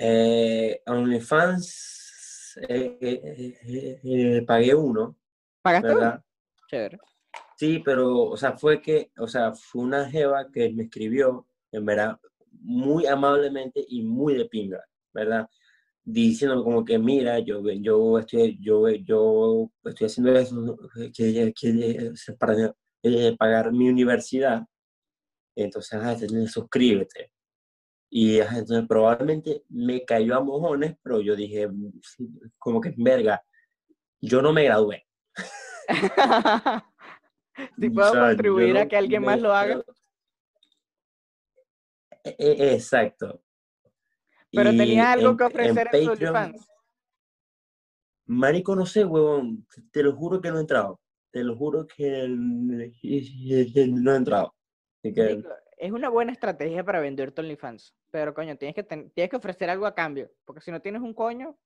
[0.00, 5.16] Eh, OnlyFans, eh, eh, eh, pagué uno,
[5.62, 6.24] ¿Pagaste uno?
[6.68, 6.98] Chévere.
[7.58, 11.84] Sí, pero, o sea, fue que, o sea, fue una jeva que me escribió, en
[11.84, 12.18] verdad,
[12.52, 15.48] muy amablemente y muy de pinga, ¿verdad?
[16.04, 20.76] Diciendo como que, mira, yo, yo estoy, yo, yo estoy haciendo eso,
[21.14, 24.64] que, que, que- para eh, pagar mi universidad,
[25.56, 27.32] entonces, ajá, entonces, suscríbete.
[28.10, 31.68] Y ajá, entonces probablemente me cayó a mojones, pero yo dije,
[32.58, 33.42] como que, verga,
[34.20, 35.06] yo no me gradué.
[37.78, 39.82] si O puedo sea, contribuir a que alguien más lo haga.
[42.24, 43.42] E- e- Exacto.
[44.50, 46.68] Pero Y tenía algo en- que ofrecer en, Patreon, OnlyFans.
[48.26, 49.66] Marico, no sé, huevón.
[49.90, 51.00] te- lo juro que no he entrado.
[51.30, 54.54] Te lo juro que no he entrado.
[55.02, 55.42] Que,
[55.76, 57.94] Es una buena estrategia para vender tu OnlyFans.
[58.10, 60.30] Pero, coño, tienes que, tienes que ofrecer algo a cambio.
[60.44, 61.56] Porque si no tienes un coño,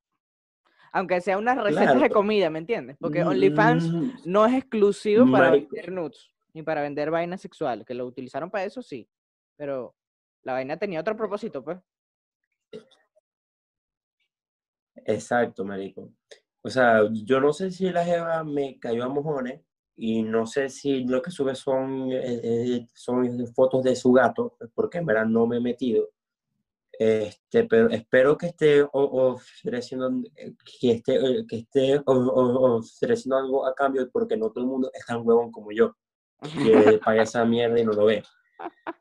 [0.92, 2.14] aunque sea unas recetas de Claro.
[2.14, 2.96] comida, ¿me entiendes?
[3.00, 5.68] Porque OnlyFans mm, no es exclusivo para Marico.
[5.72, 9.08] vender nudes ni para vender vainas sexuales, que lo utilizaron para eso, sí.
[9.56, 9.94] Pero
[10.42, 11.78] la vaina tenía otro propósito, pues.
[15.06, 16.10] Exacto, marico.
[16.62, 19.62] O sea, yo no sé si la jeva me cayó a mojones
[19.96, 24.56] y no sé si lo que sube son, eh, eh, son fotos de su gato,
[24.74, 26.10] porque en verdad no me he metido.
[27.04, 33.74] Este, pero espero que esté ofreciendo, eh, que esté, eh, que esté ofreciendo algo a
[33.74, 35.96] cambio, porque no todo el mundo es tan huevón como yo,
[36.40, 36.40] que
[37.04, 38.22] paga esa mierda y no lo ve.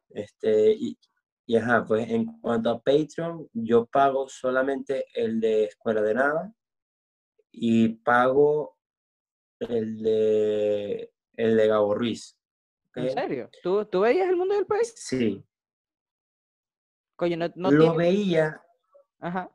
[0.09, 0.97] Este, y,
[1.45, 6.53] y ajá, pues en cuanto a Patreon, yo pago solamente el de Escuela de Nada
[7.51, 8.77] y pago
[9.59, 12.35] el de, el de Gabo Ruiz.
[12.95, 13.11] ¿En ¿ok?
[13.11, 13.49] serio?
[13.61, 14.91] ¿Tú, ¿Tú veías el mundo del país?
[14.95, 15.45] Sí,
[17.21, 18.61] Coño, no, no lo tiene- veía,
[19.19, 19.47] Ajá.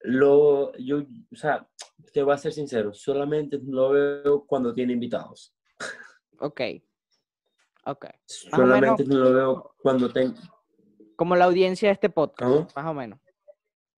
[0.00, 1.64] lo, yo, o sea,
[2.12, 5.54] te voy a ser sincero, solamente lo veo cuando tiene invitados.
[6.40, 6.60] Ok.
[7.84, 8.06] Ok.
[8.26, 10.34] Solamente lo veo cuando tengo...
[11.14, 12.66] Como la audiencia de este podcast, ¿Cómo?
[12.74, 13.20] más o menos.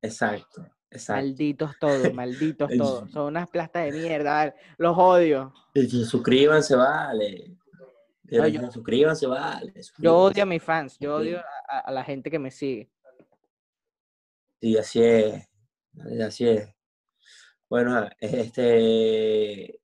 [0.03, 1.23] Exacto, exacto.
[1.25, 3.11] Malditos todos, malditos todos.
[3.13, 4.53] Son unas plastas de mierda.
[4.77, 5.55] Los odio.
[5.73, 7.60] Y suscríbanse, vale.
[8.31, 9.73] No, Y yo- Suscríbanse, vale.
[9.99, 10.97] Yo odio a mis fans.
[10.99, 12.91] Yo odio a, a la gente que me sigue.
[14.61, 15.49] Sí, así es.
[16.25, 16.69] Así es.
[17.69, 19.81] Bueno, este.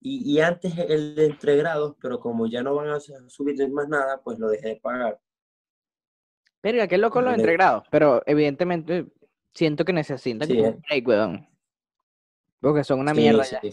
[0.00, 3.88] Y, y antes el de entregrados, pero como ya no van a su- subir más
[3.88, 5.20] nada, pues lo dejé de pagar.
[6.62, 7.84] Verga, qué loco los entregrados.
[7.90, 9.06] Pero evidentemente
[9.52, 10.68] siento que necesitan Sí, eh.
[10.68, 11.48] un break, weón.
[12.60, 13.70] Porque son una Sí, mierda sí, ya.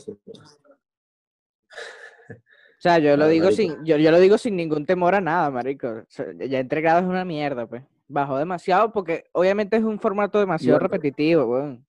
[2.84, 3.62] O sea, yo lo digo marico.
[3.76, 5.88] sin, yo, yo lo digo sin ningún temor a nada, marico.
[5.88, 7.82] O sea, ya entregrado es una mierda, pues.
[8.10, 11.88] Bajó demasiado porque obviamente es un formato demasiado repetitivo, weón.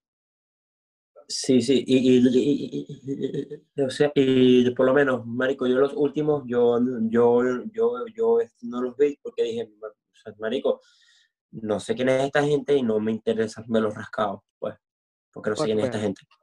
[1.26, 5.80] Sí, sí, y, y- y- y- y- o sea, y por lo menos, marico, yo
[5.80, 6.78] los últimos, yo,
[7.09, 10.80] yo, yo, yo este, no los vi porque dije, "Ma- o sea, marico,
[11.50, 14.76] no sé quién es esta gente y no me interesa me los rascados, pues,
[15.33, 16.22] porque no sé quién es esta supuesto.
[16.22, 16.37] gente.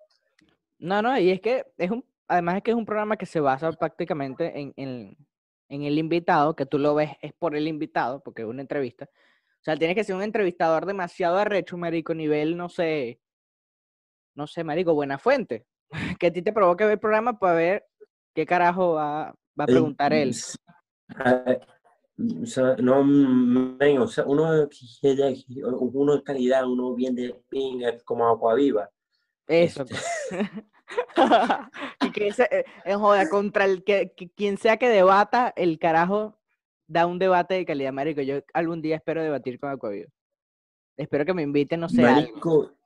[0.80, 3.42] No, no, y es que es un, además es que es un programa que se
[3.42, 5.18] basa prácticamente en, en,
[5.68, 9.06] en el invitado, que tú lo ves es por el invitado, porque es una entrevista.
[9.06, 13.20] O sea, tienes que ser un entrevistador demasiado arrecho, marico, nivel, no sé,
[14.34, 15.66] no sé, marico, buena fuente.
[16.20, 17.86] Que a ti te provoque ver el programa para ver
[18.34, 20.30] qué carajo va, va a preguntar él.
[20.30, 20.34] o
[22.46, 24.70] sea, no, men, o sea, uno,
[25.94, 28.90] uno de calidad, uno bien de pinga, como agua viva.
[29.48, 29.84] Eso.
[29.84, 29.96] Este,
[32.02, 36.40] y que ese, eh, joda, contra el que, que quien sea que debata, el carajo
[36.88, 38.22] da un debate de calidad, marico.
[38.22, 40.10] Yo algún día espero debatir con Aquaviva.
[40.98, 42.20] Espero que me inviten, no sé, algo.
[42.20, 42.78] Marico,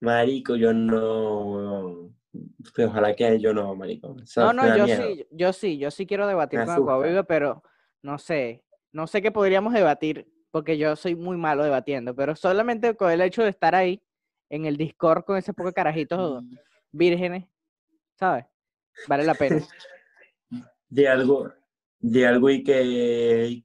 [0.00, 2.10] marico, yo no.
[2.74, 4.14] Pues ojalá que yo no, marico.
[4.22, 5.02] Eso No, no, yo miedo.
[5.02, 6.74] sí, yo sí, yo sí quiero debatir Me con.
[6.74, 7.62] Aquaviva, pero
[8.02, 12.94] no sé, no sé qué podríamos debatir, porque yo soy muy malo debatiendo, pero solamente
[12.94, 14.02] con el hecho de estar ahí
[14.50, 16.44] en el Discord con ese poco de carajitos
[16.92, 17.46] vírgenes,
[18.16, 18.46] ¿sabes?
[19.08, 19.66] Vale la pena.
[20.88, 21.52] De algo,
[22.00, 23.62] de algo y que,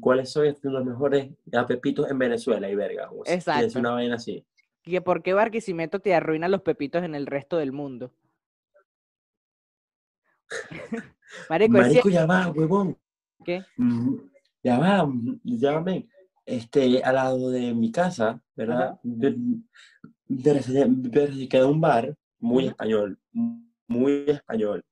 [0.00, 1.30] cuáles son los mejores
[1.66, 3.10] pepitos en Venezuela y verga.
[3.10, 3.78] o sea, que Es Exacto.
[3.78, 4.44] una vaina así.
[4.84, 8.12] Y que por qué Barquisimeto te arruina los pepitos en el resto del mundo.
[11.68, 12.96] Marico, ya va, huevón.
[13.44, 13.64] ¿Qué?
[13.76, 14.16] Mm,
[14.62, 15.40] Ya va, mm,
[15.80, 16.08] men.
[16.44, 18.98] Este, al lado de mi casa, ¿verdad?
[19.02, 19.36] Ver-
[20.28, 20.62] ver-
[21.10, 23.18] ver- queda un bar muy español,
[23.86, 24.84] muy español.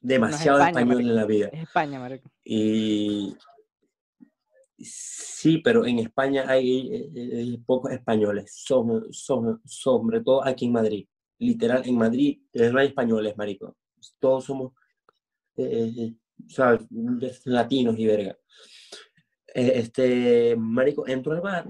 [0.00, 1.48] Demasiado España, español en la vida.
[1.52, 2.30] Es España, marico.
[2.42, 3.36] Y
[4.78, 10.72] sí, pero en España hay eh, eh, pocos españoles, sobre, sobre, sobre todo aquí en
[10.72, 11.06] Madrid.
[11.38, 13.76] Literal, en Madrid eh, no hay españoles, marico.
[14.18, 14.72] Todos somos
[15.56, 16.14] eh, eh,
[16.46, 16.78] o sea,
[17.44, 18.38] latinos y verga.
[19.54, 21.66] Eh, Este, marico, entro al bar,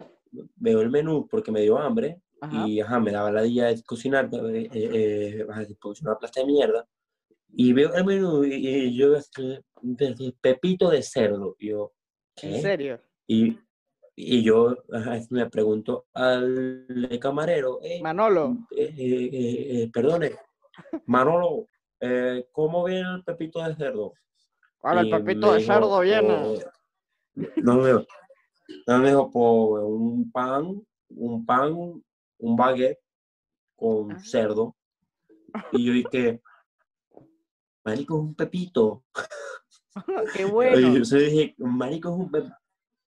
[0.57, 2.66] veo el menú porque me dio hambre Ajá.
[2.66, 4.90] y ajá, me daba la idea de cocinar, eh, eh,
[5.42, 5.46] eh,
[6.03, 6.88] una plasta de mierda.
[7.53, 9.14] Y veo el menú y, y yo,
[10.40, 11.57] pepito de cerdo.
[11.59, 11.92] Y yo,
[12.42, 12.61] ¿En ¿qué?
[12.61, 13.00] serio?
[13.26, 13.59] Y,
[14.16, 20.33] y yo ajá, me pregunto al camarero, "Ey, Manolo, eh, eh, eh, eh, perdone,
[21.07, 21.66] Manolo,
[22.00, 24.14] eh, ¿cómo viene el pepito de cerdo?
[24.83, 26.55] ahora el pepito de dijo, cerdo viene.
[26.55, 26.72] "Por-
[27.62, 28.07] No me
[28.87, 32.03] no me dijo por un pan, un pan,
[32.40, 32.98] un baguette
[33.76, 34.76] con cerdo.
[35.72, 36.40] Y yo dije,
[37.85, 39.05] marico, es un pepito.
[40.35, 40.44] Qué
[40.81, 42.57] Y yo se dije, marico, es un pepito.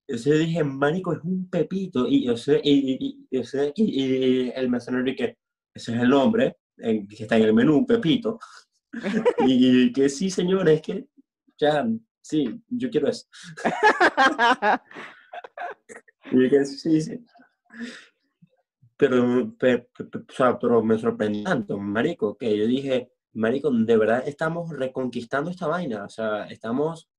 [0.07, 2.07] Yo dije, marico, es un pepito.
[2.07, 5.37] Y yo sé, y, y- el mesonero que
[5.73, 8.39] ese es el nombre en- que está en el menú, pepito.
[9.39, 11.07] y, que sí, señor, es que
[11.57, 11.87] ya,
[12.21, 13.25] sí, yo quiero eso.
[16.31, 17.25] Y que sí, sí.
[18.97, 23.71] Pero, pe- pe- pe- o sea, pero me sorprendió tanto, marico, que yo dije, marico,
[23.71, 26.05] de verdad estamos reconquistando esta vaina.
[26.05, 27.09] O sea, estamos,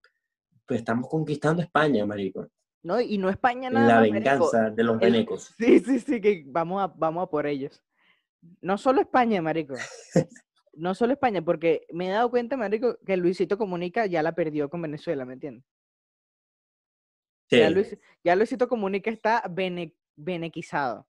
[0.67, 2.49] pues estamos conquistando España, marico.
[2.83, 4.31] No, y no España nada La más, marico.
[4.31, 5.55] venganza de los venecos.
[5.59, 7.83] Sí, sí, sí, que vamos a, vamos a por ellos.
[8.61, 9.75] No solo España, marico.
[10.77, 14.69] No solo España, porque me he dado cuenta, marico, que Luisito Comunica ya la perdió
[14.69, 15.65] con Venezuela, ¿me entiendes?
[17.49, 17.59] Sí.
[17.59, 21.07] Ya, Luis- ya Luisito Comunica está bene- benequizado.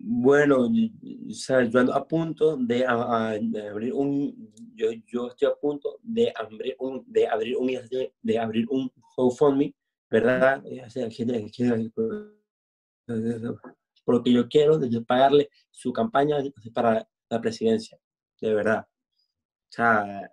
[0.00, 5.28] Bueno, o sea, yo ando a punto de, a- a- de abrir un, yo, yo
[5.28, 9.74] estoy a punto de abrir un, de abrir un, de, de abrir un GoFundMe,
[10.10, 10.62] ¿verdad?
[14.04, 16.36] Porque yo quiero pagarle su campaña
[16.72, 17.98] para la presidencia,
[18.40, 18.86] de verdad.
[18.86, 20.30] O sea,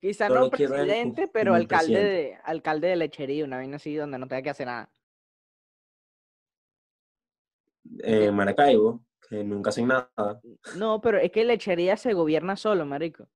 [0.00, 2.14] Quizá no presidente, pero alcalde presidente.
[2.14, 4.88] de, alcalde de lechería, una vaina así donde no tenga que hacer nada.
[8.00, 10.40] En Maracaibo, que nunca hacen nada.
[10.76, 13.28] No, pero es que lechería se gobierna solo, marico.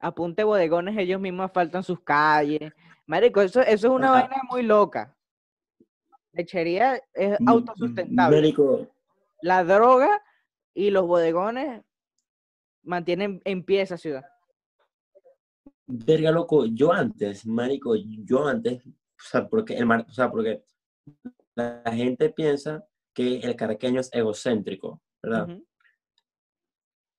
[0.00, 2.72] Apunte bodegones, ellos mismos faltan sus calles.
[3.06, 4.20] Marico, eso, eso es una Ajá.
[4.28, 5.16] vaina muy loca.
[6.32, 8.36] Lechería es autosustentable.
[8.36, 8.88] Marico,
[9.40, 10.22] La droga
[10.74, 11.82] y los bodegones
[12.82, 14.24] mantienen en pie esa ciudad.
[15.86, 18.90] verga loco, yo antes, marico, yo antes, o
[19.30, 20.64] sea, porque el mar- o sea, porque
[21.54, 22.84] la gente piensa
[23.14, 25.48] que el caraqueño es egocéntrico, ¿verdad?
[25.48, 25.66] Ujú.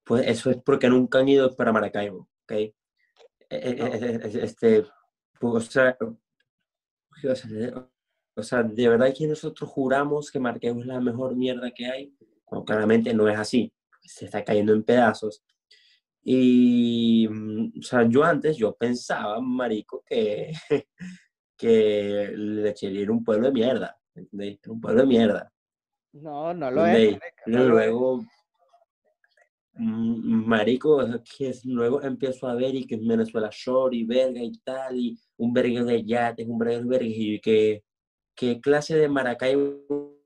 [0.04, 2.52] Pues eso es porque nunca han ido para Maracaibo, ¿ok?
[2.52, 2.74] Eh,
[3.50, 3.86] eh, No.
[3.86, 4.84] eh, eh, Este,
[5.40, 5.96] pues, o sea,
[8.36, 12.14] o sea, de verdad que nosotros juramos que Maracaibo es la mejor mierda que hay,
[12.44, 13.72] cuando claramente no es así,
[14.02, 15.42] se está cayendo en pedazos.
[16.22, 20.52] Y, mm, o sea, yo antes, yo pensaba, marico, que,
[21.56, 24.58] que Lechería era un pueblo de mierda, ¿entendéis?
[24.62, 25.52] Era un pueblo de mierda.
[26.12, 27.18] No, no lo es.
[27.46, 28.24] luego,
[29.74, 31.04] mm, marico,
[31.36, 35.18] que luego empiezo a ver y que es Venezuela Shore y verga y tal, y
[35.36, 37.82] un verga de yates, un verga de verga, y que,
[38.34, 40.16] ¿qué clase de Maracaibo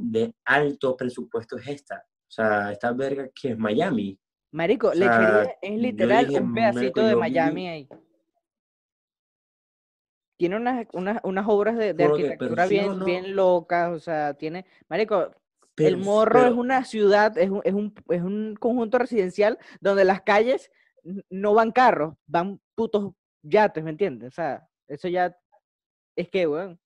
[0.00, 2.04] de alto presupuesto es esta?
[2.28, 4.18] O sea, esta verga que es Miami.
[4.52, 7.88] Marico, O sea, lechería es literal dije, un pedacito marico, de vi- Miami ahí.
[10.42, 15.26] Tiene unas, unas, unas obras de, arquitectura bien, no, bien locas, o sea, tiene, marico,
[15.76, 20.04] el pero- morro es una ciudad, es un, es un, es un conjunto residencial donde
[20.04, 20.72] las calles
[21.30, 23.12] no van carros, van putos
[23.42, 24.30] yates, ¿me entiendes?
[24.30, 25.32] O sea, eso ya
[26.16, 26.80] es que, weón.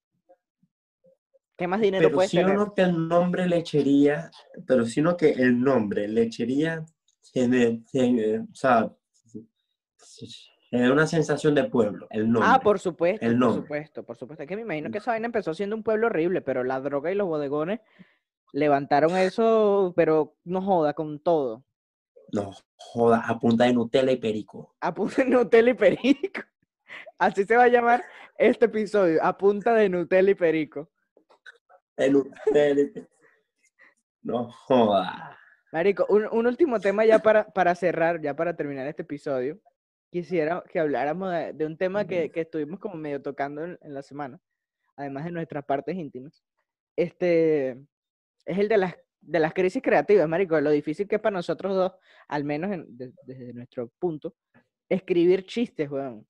[1.57, 2.55] ¿Qué más dinero Pero puedes tener?
[2.55, 4.31] no que el nombre lechería,
[4.67, 6.85] pero sí o no que el nombre lechería
[7.33, 8.95] tiene, tiene, o sea,
[10.71, 12.51] tiene una sensación de pueblo, el nombre.
[12.53, 13.63] Ah, por supuesto, el por nombre.
[13.63, 14.43] supuesto, por supuesto.
[14.43, 17.13] Es que me imagino que esa vaina empezó siendo un pueblo horrible, pero la droga
[17.13, 17.81] y los bodegones
[18.53, 21.65] levantaron eso, pero no joda, con todo.
[22.33, 24.75] No, joda, a punta de Nutella y perico.
[24.81, 26.43] A punta de Nutella y perico.
[27.19, 28.05] Así se va a llamar
[28.37, 30.91] este episodio, a punta de Nutella y perico.
[31.97, 33.09] El Nutella y perico.
[34.23, 35.39] No joda.
[35.71, 39.61] Marico, un, un último tema ya para, para cerrar, ya para terminar este episodio.
[40.11, 43.93] Quisiera que habláramos de, de un tema que, que estuvimos como medio tocando en, en
[43.95, 44.41] la semana,
[44.97, 46.43] además de nuestras partes íntimas.
[46.97, 47.73] Este
[48.47, 51.75] es el de las, de las crisis creativas, Marico, lo difícil que es para nosotros
[51.75, 51.93] dos,
[52.29, 54.35] al menos en- de- desde nuestro punto,
[54.89, 56.27] escribir chistes, weón.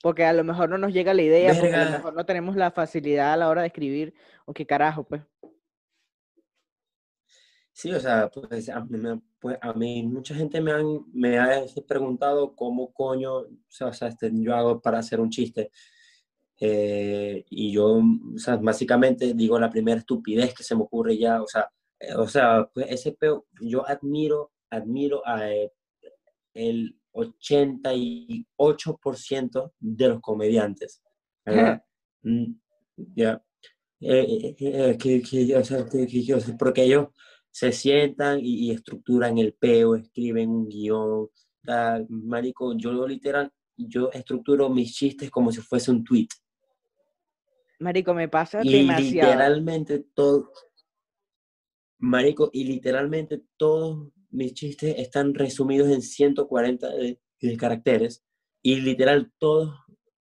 [0.00, 2.54] Porque a lo mejor no nos llega la idea, porque a lo mejor no tenemos
[2.54, 5.22] la facilidad a la hora de escribir, o qué carajo, pues.
[7.80, 11.62] Sí, o sea, pues a me- pues, a mí mucha gente me, han, me ha
[11.86, 15.70] preguntado cómo coño, o sea, o sea, este, yo hago para hacer un chiste.
[16.60, 21.40] Eh, y yo, o sea, básicamente digo la primera estupidez que se me ocurre ya,
[21.42, 21.68] o sea,
[22.00, 25.72] eh, o sea, pues ese peo, yo admiro, admiro a eh,
[26.54, 31.02] el 88% de los comediantes,
[31.44, 31.82] ¿verdad?
[32.22, 32.54] Mm,
[33.14, 33.40] Ya.
[34.00, 37.08] Eh, eh, eh, que, que, o sea, que- que- porque ellos
[37.50, 41.28] se sientan y, y estructuran el peo, escriben un guion,
[41.64, 46.28] tal, marico, yo literal, yo estructuro mis chistes como si fuese un tweet.
[47.80, 49.30] Marico, me pasa Y demasiado.
[49.30, 50.50] literalmente todo,
[51.98, 58.24] marico, y literalmente todos mis chistes están resumidos en 140 de, de caracteres.
[58.62, 59.74] Y literal todos,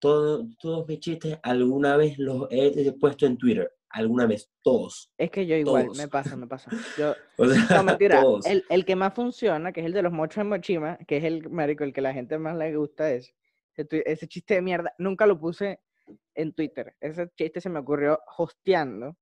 [0.01, 3.71] todos, todos mis chistes alguna vez los he puesto en Twitter.
[3.95, 5.13] Alguna vez, todos.
[5.17, 5.99] Es que yo igual, todos.
[5.99, 6.69] me pasa, me pasa.
[6.99, 8.21] Yo, O sea, no, mentira.
[8.21, 8.45] todos.
[8.45, 11.25] El, el que más funciona, que es el de los mochos de Mochima, que es
[11.25, 13.33] el marico, el que la gente más le gusta es
[13.77, 14.93] ese chiste de mierda.
[14.99, 15.79] Nunca lo puse
[16.35, 16.97] en Twitter.
[17.01, 19.17] Ese chiste se me ocurrió hosteando.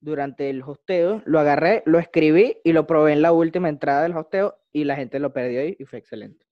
[0.00, 4.14] Durante el hosteo, lo agarré, lo escribí y lo probé en la última entrada del
[4.14, 6.46] hosteo y la gente lo perdió y, y fue excelente.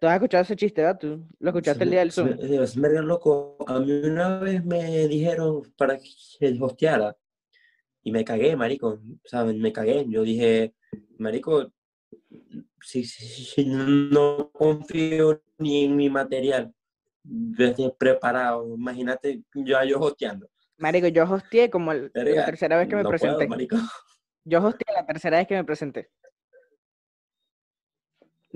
[0.00, 0.98] ¿Tú has escuchado ese chiste, verdad?
[1.00, 2.28] ¿Tú lo escuchaste el día del Zoom?
[2.28, 3.56] Es, es verga loco.
[3.66, 7.16] A mí una vez me dijeron para que hosteara
[8.04, 9.00] y me cagué, marico.
[9.24, 9.60] ¿Saben?
[9.60, 10.06] Me cagué.
[10.08, 10.74] Yo dije,
[11.18, 11.72] marico,
[12.80, 16.72] si, si- si no confío ni en mi material,
[17.24, 18.74] desde preparado.
[18.76, 20.48] Imagínate yo, yo hosteando.
[20.76, 23.48] Marico, yo hosteé como el- la tercera vez que me no puedo, presenté.
[23.48, 23.76] marico.
[24.44, 26.08] Yo hosteé la tercera vez que me presenté.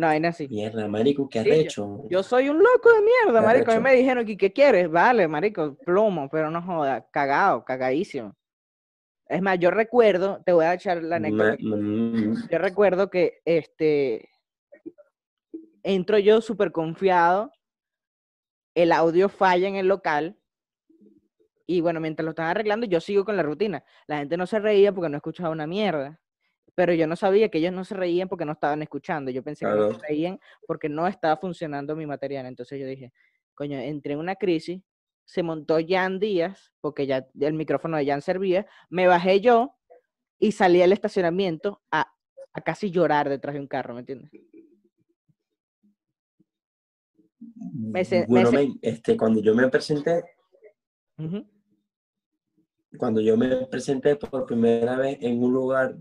[0.03, 0.49] No, hay así.
[0.49, 1.69] Mierda, marico, qué Sí,
[2.11, 3.71] yo- soy un loco de mierda, Qué marico.
[3.71, 8.35] A mí me dijeron que qué quieres, vale, marico, plomo, pero no joda, cagado, cagadísimo.
[9.29, 11.57] Es más, yo recuerdo, te voy a echar la anécdota.
[11.63, 14.29] Ma- mm, Yo recuerdo que este
[15.85, 17.53] entro yo súper confiado,
[18.75, 20.37] el audio falla en el local
[21.65, 23.85] y bueno, mientras lo están arreglando yo sigo con la rutina.
[24.09, 26.21] La gente no se reía porque no escuchaba una mierda,
[26.75, 29.31] pero yo no sabía que ellos no se reían porque no estaban escuchando.
[29.31, 32.47] Yo pensé que no se reían porque no estaba funcionando mi material.
[32.47, 33.13] Entonces yo dije,
[33.55, 34.81] coño, entré en una crisis,
[35.25, 39.77] se montó Jan Díaz, porque ya el micrófono de Jan servía, me bajé yo
[40.39, 42.13] y salí al estacionamiento a,
[42.53, 44.31] a casi llorar detrás de un carro, ¿me entiendes?
[48.05, 50.25] se- me Bueno, se- men, este, cuando yo me presenté,
[52.99, 55.97] cuando yo me presenté por primera vez en un lugar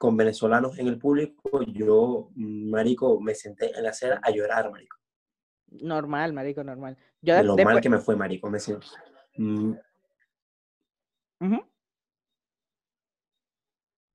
[0.00, 4.96] con venezolanos en el público, yo, marico, me senté en la acera a llorar, marico.
[5.72, 6.96] Normal, marico, normal.
[7.20, 8.48] Yo De de- lo después, mal que me fue, marico.
[8.48, 8.86] Me senté.
[9.36, 9.74] Mm.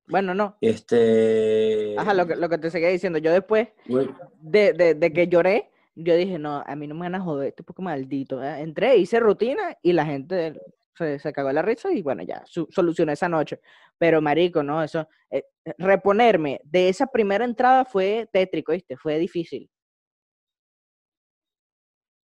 [0.08, 0.56] Bueno, no.
[0.60, 1.94] Este.
[1.96, 3.20] Ajá, lo que, lo que te seguía diciendo.
[3.20, 3.68] Yo después
[4.40, 7.48] de, de, de que lloré, yo dije, no, a mí no me van a joder,
[7.50, 8.42] este poco maldito.
[8.42, 8.60] ¿eh?".
[8.60, 10.60] Entré, hice rutina y la gente
[10.96, 13.60] se, se cagó la risa y bueno, ya, su- solucioné esa noche.
[13.98, 18.96] Pero marico, no, eso, eh, eh, reponerme de esa primera entrada fue tétrico, ¿viste?
[18.96, 19.70] Fue difícil.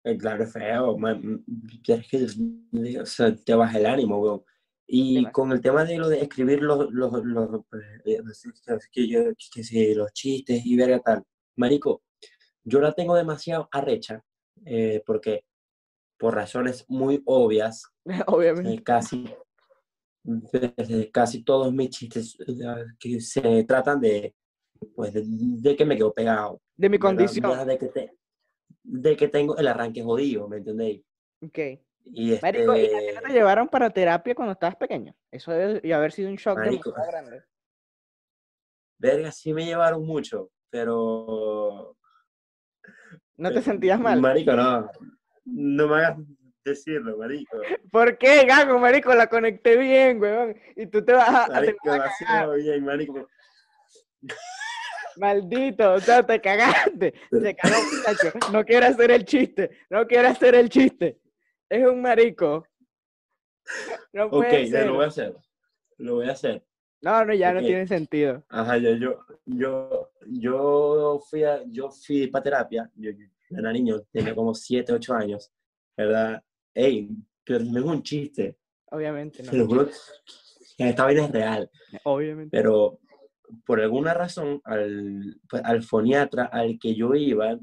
[0.04, 0.98] eh, Claro, feo.
[0.98, 1.44] man,
[1.84, 2.02] que
[3.02, 4.44] o sea, te baja el ánimo, weón.
[4.90, 7.62] Y con el tema de lo de escribir los, los, los,
[8.64, 11.24] sabes que yo- que sí, los chistes y verga tal.
[11.58, 12.04] Marico,
[12.64, 14.24] yo la tengo demasiado arrecha
[14.66, 15.44] eh, porque
[16.18, 17.84] por razones muy obvias
[18.28, 18.74] Obviamente.
[18.74, 19.26] eh, casi,
[21.12, 24.36] casi todos mis chistes eh, que se tratan de,
[24.96, 26.62] pues, de, de que me quedo pegado.
[26.76, 27.68] De mi condición.
[27.68, 28.18] De que, te-
[28.84, 31.04] de que tengo el arranque jodido, ¿me entendéis?
[31.44, 31.60] Ok.
[32.06, 35.14] Y Marico, ¿y a ti no te este, llevaron para terapia cuando estabas pequeño?
[35.30, 36.94] Eso debe y haber sido un shock Marico.
[36.94, 37.44] grande.
[38.98, 41.96] verga, sí me llevaron mucho, pero...
[43.36, 44.20] ¿No te sentías mal?
[44.20, 44.90] Marico, no.
[45.48, 46.18] No me hagas
[46.64, 47.58] decirlo, marico.
[47.92, 49.14] ¿Por qué, Gago, marico?
[49.16, 50.56] La conecté bien, weón.
[50.76, 53.28] Y tú te vas a, te Marico, vas a bien, marico.
[55.16, 57.14] Maldito, o sea, te cagaste.
[57.32, 58.52] Se cagó, muchacho.
[58.52, 59.72] No quiero hacer el chiste.
[59.90, 61.20] No quiero hacer el chiste.
[61.70, 62.68] Es un marico.
[64.14, 65.34] No Ok, ya lo voy a hacer.
[65.98, 66.64] Lo voy a hacer.
[67.02, 68.44] No, no, ya no tiene sentido.
[68.50, 73.12] Ajá, yo, yo, yo, yo fui a, yo fui para terapia, yo
[73.50, 75.52] era niño, tenía como 7, 8 años,
[75.96, 76.44] ¿verdad?
[76.74, 77.10] Ey,
[77.44, 78.58] pero no es un chiste,
[78.92, 79.52] Obviamente, no.
[79.52, 79.90] te lo juro
[80.78, 81.70] que esta vaina es real,
[82.04, 82.56] Obviamente.
[82.56, 83.00] pero
[83.66, 87.58] por alguna razón al, pues, al foniatra al que yo iba,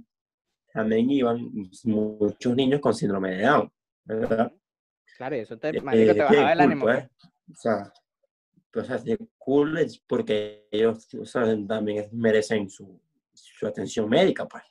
[0.73, 1.51] también iban
[1.85, 3.73] muchos niños con síndrome de Down,
[4.05, 4.53] ¿verdad?
[5.17, 6.85] Claro, eso te, Eh, te bien bajaba el ánimo.
[6.87, 7.07] pues.
[7.47, 7.57] pues.
[7.57, 7.93] O sea,
[8.73, 13.01] pues, de cool es porque ellos o sea, también merecen su,
[13.33, 14.65] su atención médica, pues.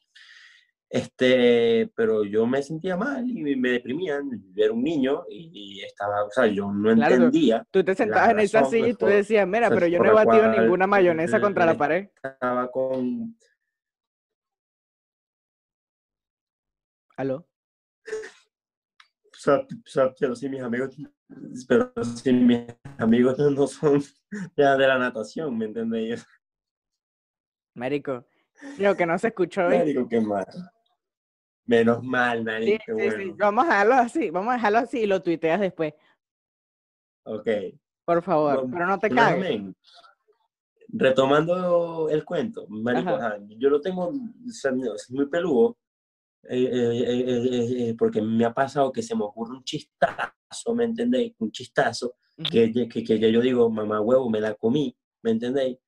[0.93, 4.29] Este, pero yo me sentía mal y me deprimían.
[4.53, 7.65] Yo era un niño y, y estaba, o sea, yo no Claro, entendía.
[7.71, 10.47] Tú te sentabas en esa silla y tú decías, mira, pero yo no he batido
[10.49, 12.09] ninguna mayonesa contra la pared.
[12.23, 13.35] Estaba con,
[17.17, 17.47] ¿Aló?
[20.19, 20.95] pero si mis amigos,
[21.67, 22.67] pero si mis
[22.99, 23.99] amigos no son
[24.55, 26.23] ya de la natación, ¿me entiendes?
[27.73, 28.27] Marico.
[28.77, 29.63] Creo que no se escuchó.
[29.63, 30.45] Marico, qué mal.
[31.65, 32.95] Menos mal, Sí, marico, sí, sí.
[33.15, 33.35] bueno.
[33.37, 35.93] Vamos a dejarlo así, vamos a dejarlo así y lo tuiteas después,
[37.25, 37.47] Ok.
[38.05, 38.55] por favor.
[38.55, 39.61] Bueno, Pero no te cagues.
[40.95, 43.27] Retomando el cuento, marico, Ajá.
[43.35, 44.13] ajá, yo lo tengo, o
[44.49, 45.77] sea, es muy peludo,
[46.43, 50.75] eh, eh, eh, eh, eh, porque me ha pasado que se me ocurre un chistazo,
[50.75, 51.33] ¿me entendéis?
[51.39, 52.49] Un chistazo, Ujú.
[52.51, 55.79] que, que, que, que yo digo, mamá huevo, me la comí, ¿me entendéis?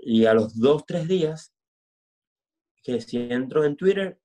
[0.00, 1.54] Y a los dos, tres días,
[2.82, 4.18] que si entro en Twitter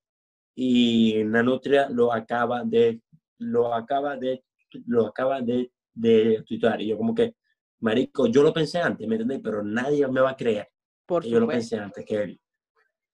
[0.56, 3.02] y Nanutria lo acaba de,
[3.40, 4.44] lo acaba de,
[4.88, 6.82] lo acaba de, de tuitear.
[6.82, 7.36] Y yo como que,
[7.80, 9.42] marico, yo lo pensé antes, ¿me entendéis?
[9.44, 10.70] Pero nadie me va a creer
[11.06, 12.40] Por que yo lo pensé antes que él.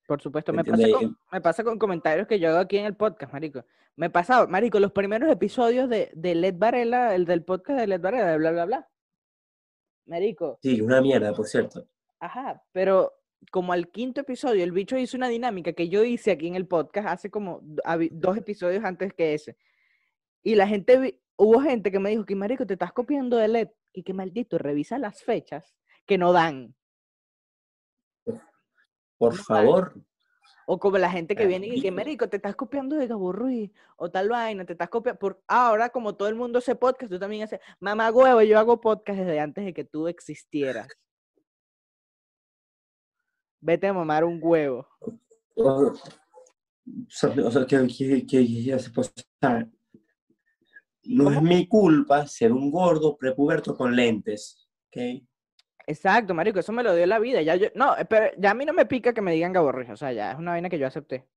[0.08, 0.54] por supuesto.
[0.54, 3.66] ¿me pasa, con, me pasa con comentarios que yo hago aquí en el podcast, marico.
[3.96, 8.02] Me pasaba, marico, los primeros episodios de, de Led Varela, el del podcast de Led
[8.02, 8.88] Varela, de bla, bla, bla.
[10.06, 11.88] Marico, Sí, una mierda, por cierto.
[12.20, 13.14] Ajá, pero
[13.50, 16.68] como al quinto episodio, el bicho hizo una dinámica que yo hice aquí en el
[16.68, 17.62] podcast hace como
[18.12, 19.58] dos episodios antes que ese.
[20.44, 23.70] Y la gente, hubo gente que me dijo que, marico, te estás copiando de LED.
[23.94, 25.76] Y que maldito, revisa las fechas
[26.06, 26.74] que no dan.
[29.18, 29.94] Por No, favor,
[30.66, 33.72] O como la gente que viene y que, Mérico, te estás copiando de Gabo Ruiz,
[33.98, 35.20] o tal vaina, te estás copiando.
[35.20, 35.44] Por...
[35.48, 37.60] Ahora, como todo el mundo hace podcast, tú también haces.
[37.80, 40.88] Mamá huevo, yo hago podcast desde antes de que tú existieras.
[43.62, 44.88] Vete a mamar un huevo.
[45.56, 45.94] O,
[47.08, 47.78] sea, o sea, que.
[51.04, 55.24] No es mi culpa ser un gordo prepuberto con lentes, ¿ok?
[55.88, 57.42] Exacto, marico, eso me lo dio la vida.
[57.42, 59.72] Ya yo, no, eh, pero ya a mí no me pica que me digan Gabo
[59.72, 61.28] Ruiz, o sea, ya es una vaina que yo acepté.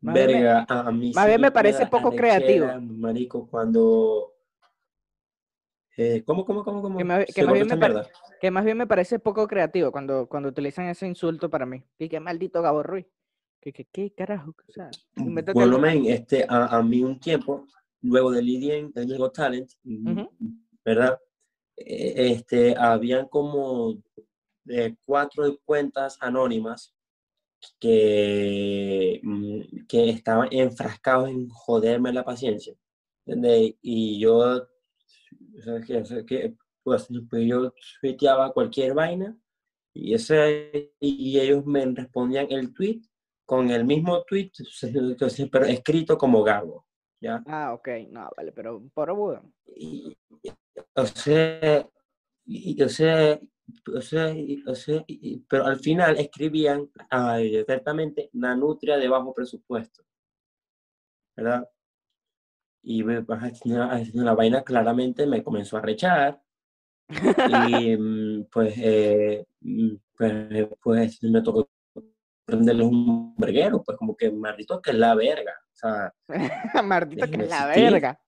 [0.00, 2.66] Más Verga, a a mí más sí bien me parece poco creativo.
[2.80, 4.32] marico, cuando...
[6.02, 6.96] Eh, ¿Cómo, cómo, cómo, cómo?
[6.96, 8.10] Que más- que bien me esta pare- mierda.
[8.40, 11.82] Que más bien me parece poco creativo cuando, cuando utilizan ese insulto para mí.
[11.98, 13.06] Y que maldito Gabo Ruiz.
[13.60, 14.54] Que, que, ¿Qué carajo?
[14.66, 14.88] O sea,
[15.52, 17.66] Por lo menos, este, a, a mí un tiempo,
[18.00, 19.70] luego de Lidien, el Got Talent.
[20.82, 21.18] ¿verdad?
[21.76, 23.98] Eh, Este, habían como
[24.68, 26.94] eh, cuatro cuentas anónimas
[27.78, 32.74] que, mm, que estaban enfrascados en joderme la paciencia.
[33.26, 33.74] ¿entendés?
[33.82, 34.66] Y yo,
[35.58, 37.08] o sea, que, o sea, que, pues,
[37.46, 39.36] yo tuiteaba cualquier vaina
[39.94, 43.00] y, ese, y ellos me respondían el tweet
[43.44, 44.52] con el mismo tweet,
[45.50, 46.86] pero escrito como Gabo,
[47.20, 47.42] ¿ya?
[47.46, 49.42] Ah, ok, no, vale, pero por.
[49.76, 50.52] Y, y-
[50.94, 51.88] o sea,
[52.46, 53.40] y- o sea,
[53.94, 59.34] o sea, y- o sea, y- pero al final escribían ay, exactamente Nanutria de bajo
[59.34, 60.04] presupuesto,
[61.36, 61.68] ¿verdad?
[62.82, 66.40] Y me- haciendo la vaina claramente me comenzó a rechar
[67.08, 67.08] y
[67.98, 71.68] mm, pues, eh, mm, pues, pues me tocó
[72.44, 76.14] prenderles un verguero, pues como que maldito que es la verga, o sea,
[76.84, 78.20] Maldito que es la verga.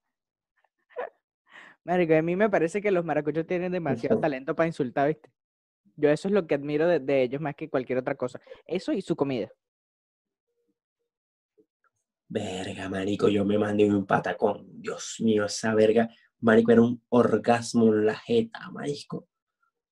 [1.85, 5.31] Marico, a mí me parece que los maracuchos tienen demasiado talento para insultar, ¿viste?
[5.97, 8.41] Yo eso es lo que admiro de, de ellos más que cualquier otra cosa.
[8.67, 9.51] Eso y su comida.
[12.33, 14.65] Verga, marico, yo me mandé un patacón.
[14.81, 16.09] Dios mío, esa verga,
[16.41, 19.17] marico, era un orgasmo en la jeta, marico.
[19.19, 19.29] O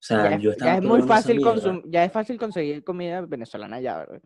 [0.02, 1.52] sea, Ya yo ya estaba es muy fácil mierda.
[1.54, 4.22] consum- ya es fácil conseguir comida venezolana ya, ¿verdad?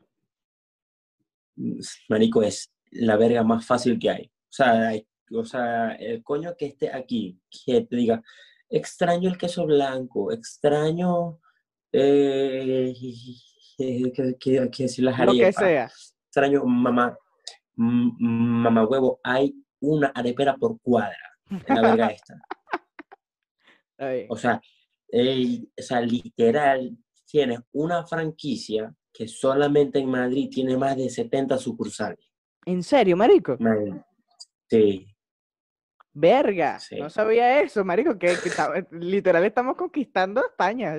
[1.56, 4.26] Mm, Marico, es la verga más fácil que hay.
[4.26, 7.36] O sea, hay- o sea, el coño que esté aquí,
[7.66, 8.22] que te diga,
[8.68, 11.40] extraño el queso blanco, extraño,
[11.90, 12.94] eh,
[13.76, 15.90] que, que, que- que decir las Lo que arepas, sea.
[16.28, 17.18] extraño mamá,
[17.76, 21.16] mamá huevo, hay una arepera por cuadra
[21.50, 22.40] en la verga esta.
[24.28, 24.60] O sea,
[25.10, 32.18] o sea, literal, tienes una franquicia que solamente en Madrid tiene más de 70 sucursales.
[32.66, 33.56] ¿En serio, marico?
[34.68, 35.06] Sí,
[36.14, 36.78] Verga.
[36.78, 36.96] Sí.
[37.00, 38.36] No sabía eso, marico, que,
[38.92, 40.98] literal estamos conquistando España.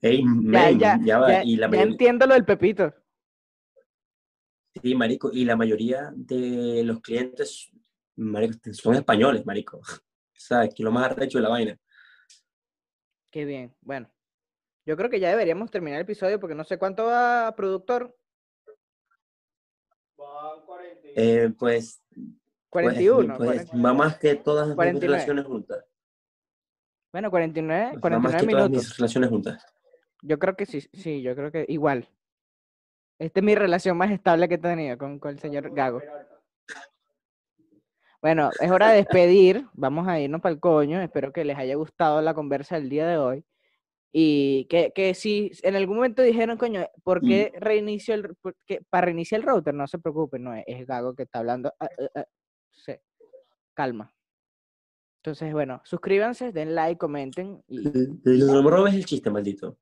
[0.00, 2.94] ey, Ya, men, ya, ya va, ya, y la ya entiendo lo del pepito.
[4.82, 7.70] Sí, marico, y la mayoría de los clientes,
[8.16, 9.78] marico, son españoles, marico.
[9.78, 11.78] O sea, que lo más arrecho de la vaina.
[13.30, 13.74] Qué bien.
[13.82, 14.10] Bueno,
[14.86, 18.16] yo creo que ya deberíamos terminar el episodio porque no sé cuánto va, productor.
[21.14, 22.02] Eh, pues,
[22.70, 23.36] pues, 41.
[23.36, 25.12] pues, 40 va más que todas mis 49.
[25.12, 25.84] relaciones juntas.
[27.12, 28.70] Bueno, 49, Va más 49 que todas minutos.
[28.88, 29.66] mis relaciones juntas.
[30.22, 32.08] Yo creo que sí, sí, yo creo que igual.
[33.20, 36.00] Esta es mi relación más estable que he tenido con, con el señor Gago.
[38.22, 39.66] Bueno, es hora de despedir.
[39.74, 41.02] Vamos a irnos para el coño.
[41.02, 43.44] Espero que les haya gustado la conversa del día de hoy.
[44.10, 48.34] Y que, que si en algún momento dijeron, coño, ¿por qué reinicio el,
[48.88, 49.74] para reiniciar el router?
[49.74, 51.74] No se preocupen, no es, es Gago que está hablando.
[51.78, 52.24] ah, ah, ah,
[52.72, 52.94] sí,
[53.74, 54.14] Calma.
[55.22, 57.62] Entonces, bueno, suscríbanse, den like, comenten.
[57.68, 57.82] Y,
[58.62, 59.76] robes el chiste, maldito.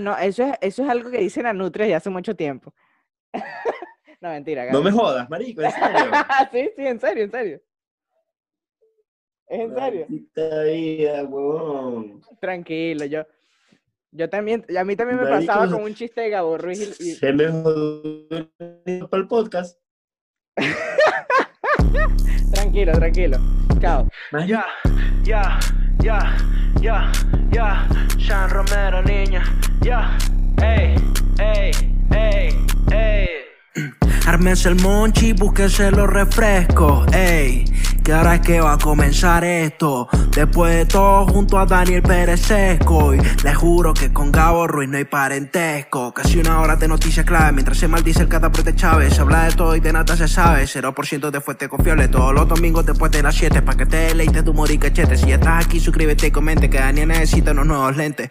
[0.00, 2.74] No, eso es, eso es algo que dicen a Nutria ya hace mucho tiempo.
[4.20, 4.70] no, mentira.
[4.70, 6.10] No me jodas, marico, en serio.
[6.52, 7.60] sí, sí, en serio, en serio.
[9.46, 10.06] Es en serio.
[10.08, 12.22] Maldita vida, huevón.
[12.40, 13.26] Tranquilo, yo.
[14.14, 17.14] Yo también, a mí también me Marico, pasaba con un chiste de Gabo Ruiz y,
[17.14, 18.50] Se me jodió
[19.08, 19.80] para el podcast.
[22.52, 23.38] tranquilo, tranquilo.
[23.82, 24.08] Marico,
[24.46, 24.64] Ya,
[25.24, 25.58] ya,
[26.00, 26.36] ya,
[26.80, 27.12] ya,
[27.50, 29.42] ya, Sean Romero, niña,
[29.82, 30.16] ya,
[30.62, 30.94] ey,
[31.40, 31.72] ey,
[32.14, 32.54] ey,
[32.92, 33.41] ey.
[34.26, 37.64] Ármense el monchi, búsquense los refrescos, ey.
[38.04, 40.08] Que ahora es que va a comenzar esto.
[40.34, 42.50] Después de todo, junto a Daniel Pérez.
[42.50, 46.12] Y les juro que con Gabo Ruiz no hay parentesco.
[46.12, 47.52] Casi una hora de noticias clave.
[47.52, 49.14] Mientras se maldice el cataprete Chávez.
[49.14, 50.64] Se habla de todo y de nada se sabe.
[50.64, 52.08] 0% de fuente confiable.
[52.08, 53.62] Todos los domingos después de las 7.
[53.62, 54.80] Pa' que te deleites tu humor y.
[54.82, 56.68] Si ya estás aquí, suscríbete y comente.
[56.68, 58.30] Que Daniel necesita unos nuevos lentes.